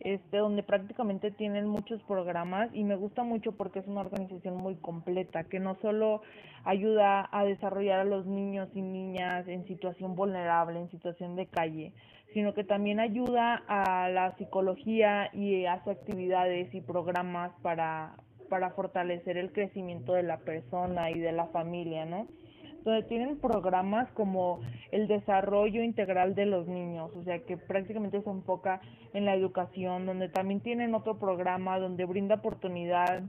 este, 0.00 0.38
donde 0.38 0.62
prácticamente 0.62 1.30
tienen 1.30 1.66
muchos 1.66 2.02
programas 2.02 2.68
y 2.74 2.84
me 2.84 2.96
gusta 2.96 3.22
mucho 3.22 3.52
porque 3.52 3.78
es 3.78 3.86
una 3.86 4.02
organización 4.02 4.56
muy 4.56 4.76
completa, 4.76 5.44
que 5.44 5.58
no 5.58 5.76
solo 5.82 6.22
ayuda 6.64 7.28
a 7.32 7.44
desarrollar 7.44 8.00
a 8.00 8.04
los 8.04 8.26
niños 8.26 8.68
y 8.74 8.82
niñas 8.82 9.48
en 9.48 9.66
situación 9.66 10.14
vulnerable, 10.14 10.78
en 10.78 10.90
situación 10.90 11.36
de 11.36 11.46
calle, 11.46 11.92
sino 12.34 12.54
que 12.54 12.64
también 12.64 13.00
ayuda 13.00 13.62
a 13.68 14.08
la 14.10 14.36
psicología 14.36 15.30
y 15.32 15.64
hace 15.64 15.90
actividades 15.90 16.74
y 16.74 16.80
programas 16.80 17.52
para, 17.62 18.16
para 18.50 18.70
fortalecer 18.70 19.38
el 19.38 19.52
crecimiento 19.52 20.12
de 20.12 20.24
la 20.24 20.38
persona 20.38 21.10
y 21.10 21.18
de 21.18 21.32
la 21.32 21.46
familia, 21.46 22.04
¿no? 22.04 22.26
Donde 22.86 23.02
tienen 23.02 23.40
programas 23.40 24.08
como 24.12 24.60
el 24.92 25.08
desarrollo 25.08 25.82
integral 25.82 26.36
de 26.36 26.46
los 26.46 26.68
niños, 26.68 27.10
o 27.16 27.24
sea 27.24 27.40
que 27.40 27.56
prácticamente 27.56 28.22
se 28.22 28.30
enfoca 28.30 28.80
en 29.12 29.24
la 29.24 29.34
educación, 29.34 30.06
donde 30.06 30.28
también 30.28 30.60
tienen 30.60 30.94
otro 30.94 31.18
programa 31.18 31.80
donde 31.80 32.04
brinda 32.04 32.36
oportunidad 32.36 33.24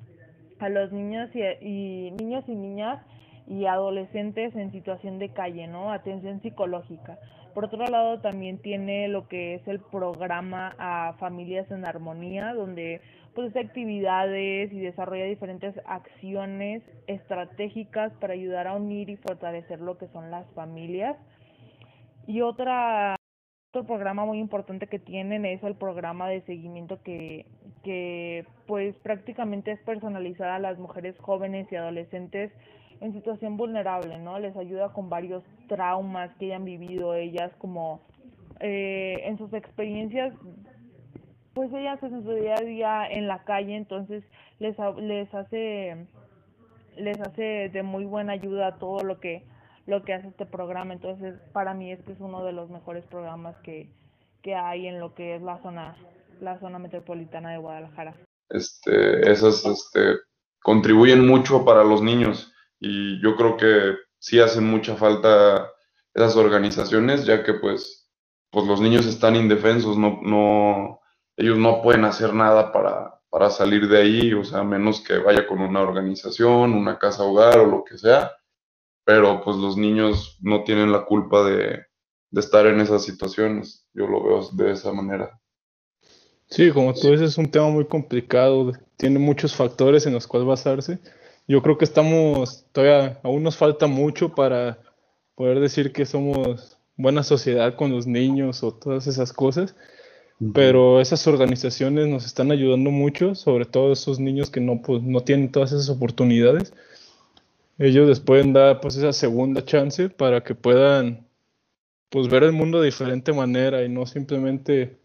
a 0.60 0.70
los 0.70 0.92
niños 0.92 1.32
y, 1.34 1.42
y 1.42 2.12
niños 2.12 2.44
y 2.48 2.54
niñas 2.54 3.04
y 3.48 3.66
adolescentes 3.66 4.56
en 4.56 4.72
situación 4.72 5.20
de 5.20 5.30
calle, 5.30 5.68
¿no? 5.68 5.92
Atención 5.92 6.42
psicológica. 6.42 7.18
Por 7.54 7.66
otro 7.66 7.88
lado, 7.88 8.20
también 8.20 8.60
tiene 8.60 9.08
lo 9.08 9.28
que 9.28 9.56
es 9.56 9.68
el 9.68 9.80
programa 9.80 10.76
a 10.78 11.14
Familias 11.14 11.72
en 11.72 11.86
Armonía, 11.86 12.54
donde 12.54 13.02
pues 13.34 13.56
actividades 13.56 14.72
y 14.74 14.80
desarrolla 14.80 15.26
diferentes 15.26 15.74
acciones 15.86 16.84
estratégicas 17.08 18.12
para 18.20 18.34
ayudar 18.34 18.68
a 18.68 18.76
unir 18.76 19.10
y 19.10 19.16
fortalecer 19.18 19.80
lo 19.80 19.98
que 19.98 20.08
son 20.10 20.30
las 20.30 20.46
familias. 20.54 21.18
Y 22.28 22.42
otra 22.42 23.16
otro 23.74 23.86
programa 23.86 24.26
muy 24.26 24.40
importante 24.40 24.88
que 24.88 24.98
tienen 25.00 25.46
es 25.46 25.62
el 25.64 25.76
programa 25.76 26.30
de 26.30 26.42
seguimiento 26.42 27.02
que, 27.04 27.46
que 27.84 28.46
pues 28.66 28.96
prácticamente 28.98 29.72
es 29.72 29.80
personalizada 29.82 30.56
a 30.56 30.60
las 30.60 30.80
mujeres 30.80 31.18
jóvenes 31.20 31.68
y 31.72 31.76
adolescentes 31.76 32.52
en 33.00 33.14
situación 33.14 33.58
vulnerable, 33.58 34.18
¿no? 34.18 34.40
Les 34.40 34.56
ayuda 34.56 34.94
con 34.94 35.10
varios 35.10 35.44
traumas 35.68 36.36
que 36.38 36.46
hayan 36.48 36.66
vivido 36.66 37.14
ellas, 37.14 37.52
como 37.58 38.02
eh, 38.60 39.22
en 39.26 39.38
sus 39.38 39.54
experiencias, 39.54 40.34
pues 41.54 41.72
ellas 41.74 42.02
en 42.04 42.24
su 42.24 42.32
día 42.34 42.56
a 42.56 42.62
día 42.62 43.08
en 43.08 43.28
la 43.28 43.44
calle, 43.44 43.76
entonces 43.76 44.24
les, 44.60 44.76
les 44.98 45.34
hace 45.34 46.08
les 46.96 47.20
hace 47.22 47.70
de 47.70 47.84
muy 47.84 48.06
buena 48.06 48.34
ayuda 48.34 48.78
todo 48.80 49.04
lo 49.04 49.20
que 49.20 49.44
lo 49.86 50.04
que 50.04 50.14
hace 50.14 50.28
este 50.28 50.46
programa, 50.46 50.94
entonces 50.94 51.36
para 51.54 51.74
mí 51.74 51.92
este 51.92 52.12
es 52.12 52.20
uno 52.20 52.44
de 52.44 52.52
los 52.52 52.70
mejores 52.70 53.06
programas 53.06 53.56
que, 53.60 53.90
que 54.42 54.56
hay 54.56 54.88
en 54.88 55.00
lo 55.00 55.14
que 55.14 55.36
es 55.36 55.42
la 55.42 55.62
zona 55.62 55.96
la 56.42 56.60
zona 56.60 56.78
metropolitana 56.78 57.52
de 57.52 57.58
Guadalajara. 57.58 58.16
Este, 58.50 59.32
esas 59.32 59.66
este, 59.66 60.18
contribuyen 60.62 61.26
mucho 61.28 61.66
para 61.66 61.84
los 61.84 62.02
niños 62.02 62.54
y 62.80 63.22
yo 63.22 63.36
creo 63.36 63.58
que 63.58 63.96
sí 64.20 64.40
hacen 64.40 64.66
mucha 64.66 64.96
falta 64.96 65.70
esas 66.14 66.36
organizaciones, 66.36 67.26
ya 67.26 67.44
que 67.44 67.54
pues, 67.54 68.10
pues 68.50 68.66
los 68.66 68.82
niños 68.82 69.06
están 69.06 69.36
indefensos, 69.36 69.98
no, 69.98 70.20
no, 70.24 71.00
ellos 71.36 71.58
no 71.58 71.82
pueden 71.82 72.06
hacer 72.06 72.34
nada 72.34 72.72
para, 72.72 73.22
para 73.30 73.50
salir 73.50 73.88
de 73.88 74.00
ahí, 74.00 74.34
o 74.34 74.44
sea, 74.44 74.64
menos 74.64 75.02
que 75.02 75.18
vaya 75.20 75.46
con 75.46 75.62
una 75.62 75.82
organización, 75.82 76.74
una 76.74 76.98
casa 76.98 77.24
hogar 77.24 77.60
o 77.60 77.66
lo 77.66 77.84
que 77.84 77.98
sea, 77.98 78.32
pero 79.04 79.42
pues 79.44 79.58
los 79.58 79.78
niños 79.78 80.38
no 80.42 80.64
tienen 80.64 80.92
la 80.92 81.06
culpa 81.06 81.44
de, 81.44 81.86
de 82.32 82.42
estar 82.42 82.66
en 82.66 82.80
esas 82.82 83.04
situaciones, 83.04 83.88
yo 83.94 84.08
lo 84.08 84.24
veo 84.24 84.50
de 84.54 84.72
esa 84.72 84.92
manera. 84.92 85.40
Sí, 86.50 86.72
como 86.72 86.94
tú 86.94 87.12
dices, 87.12 87.32
es 87.32 87.38
un 87.38 87.52
tema 87.52 87.70
muy 87.70 87.86
complicado, 87.86 88.72
tiene 88.96 89.20
muchos 89.20 89.54
factores 89.56 90.06
en 90.06 90.14
los 90.14 90.28
cuales 90.28 90.48
basarse. 90.48 91.00
Yo 91.48 91.62
creo 91.62 91.78
que 91.78 91.86
estamos, 91.86 92.66
todavía, 92.74 93.20
aún 93.24 93.44
nos 93.44 93.56
falta 93.56 93.88
mucho 93.88 94.36
para 94.36 94.80
poder 95.36 95.60
decir 95.60 95.94
que 95.94 96.06
somos 96.06 96.78
buena 96.98 97.24
sociedad 97.24 97.76
con 97.76 97.92
los 97.92 98.06
niños 98.06 98.64
o 98.64 98.74
todas 98.74 99.08
esas 99.08 99.32
cosas, 99.32 99.76
pero 100.54 101.00
esas 101.00 101.26
organizaciones 101.26 102.08
nos 102.08 102.26
están 102.26 102.52
ayudando 102.52 102.92
mucho, 102.92 103.34
sobre 103.34 103.66
todo 103.66 103.94
esos 103.94 104.20
niños 104.20 104.50
que 104.50 104.60
no, 104.60 104.82
pues, 104.82 105.02
no 105.04 105.22
tienen 105.22 105.52
todas 105.52 105.72
esas 105.72 105.90
oportunidades. 105.90 106.74
Ellos 107.80 108.08
les 108.08 108.20
pueden 108.20 108.54
dar 108.54 108.82
pues 108.82 108.96
esa 108.98 109.14
segunda 109.14 109.64
chance 109.64 110.10
para 110.10 110.44
que 110.44 110.56
puedan 110.56 111.28
pues 112.10 112.28
ver 112.28 112.44
el 112.44 112.52
mundo 112.52 112.80
de 112.80 112.88
diferente 112.88 113.34
manera 113.34 113.84
y 113.84 113.90
no 113.90 114.06
simplemente 114.06 114.98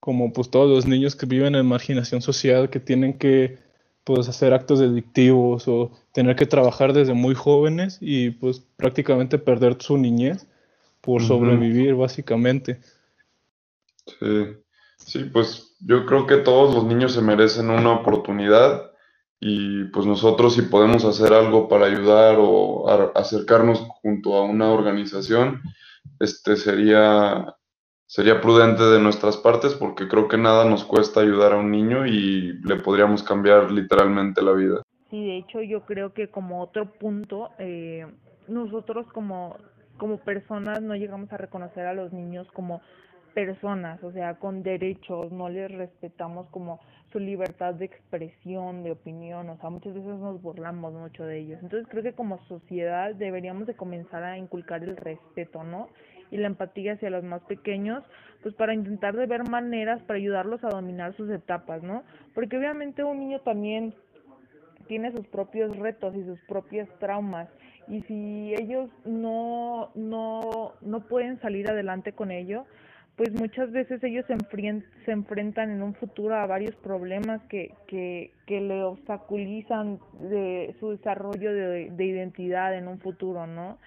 como 0.00 0.32
pues 0.32 0.50
todos 0.50 0.70
los 0.70 0.86
niños 0.86 1.16
que 1.16 1.26
viven 1.26 1.54
en 1.54 1.66
marginación 1.66 2.22
social, 2.22 2.70
que 2.70 2.80
tienen 2.80 3.18
que 3.18 3.58
pues 4.08 4.26
hacer 4.26 4.54
actos 4.54 4.78
delictivos 4.78 5.68
o 5.68 5.92
tener 6.12 6.34
que 6.34 6.46
trabajar 6.46 6.94
desde 6.94 7.12
muy 7.12 7.34
jóvenes 7.34 7.98
y 8.00 8.30
pues 8.30 8.64
prácticamente 8.78 9.36
perder 9.36 9.76
su 9.80 9.98
niñez 9.98 10.46
por 11.02 11.22
sobrevivir 11.22 11.94
básicamente. 11.94 12.80
Sí, 14.06 14.46
sí, 14.96 15.24
pues 15.24 15.76
yo 15.80 16.06
creo 16.06 16.26
que 16.26 16.38
todos 16.38 16.74
los 16.74 16.84
niños 16.84 17.12
se 17.12 17.20
merecen 17.20 17.68
una 17.68 17.92
oportunidad 17.92 18.92
y 19.40 19.84
pues 19.92 20.06
nosotros 20.06 20.54
si 20.54 20.62
podemos 20.62 21.04
hacer 21.04 21.34
algo 21.34 21.68
para 21.68 21.84
ayudar 21.84 22.36
o 22.38 22.88
acercarnos 23.14 23.80
junto 24.00 24.36
a 24.36 24.44
una 24.46 24.70
organización, 24.70 25.60
este 26.18 26.56
sería 26.56 27.57
sería 28.08 28.40
prudente 28.40 28.82
de 28.82 28.98
nuestras 28.98 29.36
partes 29.36 29.74
porque 29.74 30.08
creo 30.08 30.28
que 30.28 30.38
nada 30.38 30.64
nos 30.64 30.84
cuesta 30.84 31.20
ayudar 31.20 31.52
a 31.52 31.58
un 31.58 31.70
niño 31.70 32.06
y 32.06 32.54
le 32.64 32.76
podríamos 32.76 33.22
cambiar 33.22 33.70
literalmente 33.70 34.42
la 34.42 34.52
vida. 34.52 34.82
Sí, 35.10 35.26
de 35.26 35.36
hecho 35.36 35.60
yo 35.60 35.82
creo 35.84 36.14
que 36.14 36.28
como 36.28 36.62
otro 36.62 36.86
punto, 36.86 37.50
eh, 37.58 38.06
nosotros 38.48 39.06
como, 39.12 39.56
como 39.98 40.18
personas 40.18 40.80
no 40.80 40.96
llegamos 40.96 41.30
a 41.32 41.36
reconocer 41.36 41.86
a 41.86 41.92
los 41.92 42.12
niños 42.12 42.48
como 42.52 42.80
personas, 43.34 44.02
o 44.02 44.10
sea, 44.10 44.38
con 44.38 44.62
derechos, 44.62 45.30
no 45.30 45.50
les 45.50 45.70
respetamos 45.70 46.48
como 46.48 46.80
su 47.12 47.20
libertad 47.20 47.74
de 47.74 47.84
expresión, 47.84 48.82
de 48.82 48.92
opinión, 48.92 49.48
o 49.50 49.56
sea, 49.58 49.68
muchas 49.68 49.94
veces 49.94 50.18
nos 50.18 50.40
burlamos 50.40 50.94
mucho 50.94 51.24
de 51.24 51.40
ellos. 51.40 51.58
Entonces 51.62 51.86
creo 51.90 52.02
que 52.02 52.14
como 52.14 52.38
sociedad 52.46 53.14
deberíamos 53.14 53.66
de 53.66 53.76
comenzar 53.76 54.24
a 54.24 54.38
inculcar 54.38 54.82
el 54.82 54.96
respeto, 54.96 55.62
¿no? 55.62 55.88
Y 56.30 56.36
la 56.36 56.46
empatía 56.46 56.94
hacia 56.94 57.10
los 57.10 57.24
más 57.24 57.42
pequeños, 57.42 58.04
pues 58.42 58.54
para 58.54 58.74
intentar 58.74 59.16
de 59.16 59.26
ver 59.26 59.48
maneras 59.48 60.02
para 60.02 60.18
ayudarlos 60.18 60.62
a 60.64 60.68
dominar 60.68 61.14
sus 61.16 61.30
etapas, 61.30 61.82
¿no? 61.82 62.04
Porque 62.34 62.56
obviamente 62.56 63.04
un 63.04 63.18
niño 63.18 63.40
también 63.40 63.94
tiene 64.86 65.12
sus 65.12 65.26
propios 65.26 65.76
retos 65.76 66.14
y 66.16 66.24
sus 66.24 66.40
propios 66.48 66.88
traumas 66.98 67.48
y 67.88 68.00
si 68.02 68.54
ellos 68.54 68.90
no 69.04 69.90
no 69.94 70.72
no 70.80 71.00
pueden 71.00 71.40
salir 71.40 71.70
adelante 71.70 72.12
con 72.12 72.30
ello, 72.30 72.64
pues 73.18 73.32
muchas 73.32 73.72
veces 73.72 74.02
ellos 74.04 74.24
se, 74.26 74.36
se 75.04 75.10
enfrentan 75.10 75.70
en 75.70 75.82
un 75.82 75.94
futuro 75.94 76.36
a 76.36 76.46
varios 76.46 76.76
problemas 76.76 77.42
que, 77.48 77.74
que, 77.88 78.30
que 78.46 78.60
le 78.60 78.84
obstaculizan 78.84 79.98
de 80.20 80.76
su 80.78 80.90
desarrollo 80.90 81.52
de, 81.52 81.90
de 81.90 82.04
identidad 82.04 82.76
en 82.76 82.86
un 82.86 83.00
futuro, 83.00 83.48
¿no? 83.48 83.78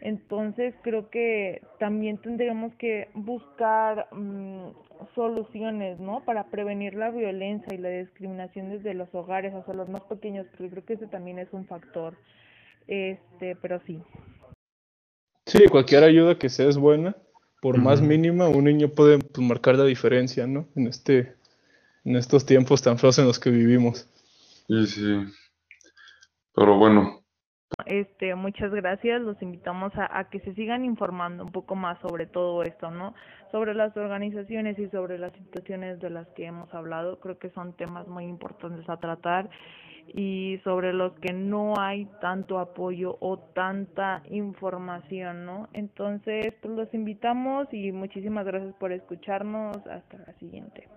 Entonces 0.00 0.74
creo 0.82 1.10
que 1.10 1.62
también 1.78 2.18
tendríamos 2.18 2.74
que 2.76 3.08
buscar 3.14 4.08
mm, 4.12 4.70
soluciones, 5.14 6.00
¿no? 6.00 6.24
Para 6.24 6.44
prevenir 6.44 6.94
la 6.94 7.10
violencia 7.10 7.74
y 7.74 7.78
la 7.78 7.90
discriminación 7.90 8.70
desde 8.70 8.94
los 8.94 9.14
hogares 9.14 9.52
hasta 9.54 9.74
los 9.74 9.88
más 9.88 10.02
pequeños, 10.02 10.46
porque 10.50 10.70
creo 10.70 10.84
que 10.84 10.94
ese 10.94 11.06
también 11.06 11.38
es 11.38 11.48
un 11.52 11.66
factor. 11.66 12.16
Este, 12.86 13.56
pero 13.56 13.80
sí. 13.86 14.00
Sí, 15.46 15.66
cualquier 15.68 16.04
ayuda 16.04 16.38
que 16.38 16.48
sea 16.48 16.68
es 16.68 16.78
buena, 16.78 17.14
por 17.60 17.76
más 17.78 18.00
mínima, 18.00 18.48
un 18.48 18.64
niño 18.64 18.88
puede 18.88 19.18
pues, 19.18 19.46
marcar 19.46 19.76
la 19.76 19.84
diferencia, 19.84 20.46
¿no? 20.46 20.66
En 20.76 20.86
este, 20.86 21.34
en 22.04 22.16
estos 22.16 22.46
tiempos 22.46 22.80
tan 22.80 22.98
feos 22.98 23.18
en 23.18 23.26
los 23.26 23.38
que 23.38 23.50
vivimos. 23.50 24.08
Sí, 24.66 24.86
sí. 24.86 25.24
Pero 26.54 26.78
bueno, 26.78 27.19
este, 27.86 28.34
muchas 28.34 28.72
gracias. 28.72 29.20
Los 29.20 29.40
invitamos 29.42 29.92
a, 29.96 30.24
que 30.30 30.40
se 30.40 30.54
sigan 30.54 30.84
informando 30.84 31.44
un 31.44 31.52
poco 31.52 31.74
más 31.74 31.98
sobre 32.00 32.26
todo 32.26 32.62
esto, 32.62 32.90
¿no? 32.90 33.14
Sobre 33.50 33.74
las 33.74 33.96
organizaciones 33.96 34.78
y 34.78 34.88
sobre 34.88 35.18
las 35.18 35.32
situaciones 35.32 36.00
de 36.00 36.10
las 36.10 36.26
que 36.28 36.46
hemos 36.46 36.72
hablado. 36.74 37.20
Creo 37.20 37.38
que 37.38 37.50
son 37.50 37.72
temas 37.74 38.06
muy 38.08 38.24
importantes 38.24 38.88
a 38.88 38.96
tratar 38.98 39.50
y 40.14 40.58
sobre 40.64 40.92
los 40.92 41.12
que 41.20 41.32
no 41.32 41.74
hay 41.78 42.06
tanto 42.20 42.58
apoyo 42.58 43.16
o 43.20 43.38
tanta 43.38 44.22
información, 44.30 45.44
¿no? 45.44 45.68
Entonces, 45.72 46.54
pues 46.60 46.74
los 46.74 46.92
invitamos 46.94 47.68
y 47.72 47.92
muchísimas 47.92 48.44
gracias 48.44 48.74
por 48.74 48.92
escucharnos. 48.92 49.76
Hasta 49.86 50.18
la 50.18 50.32
siguiente. 50.38 50.88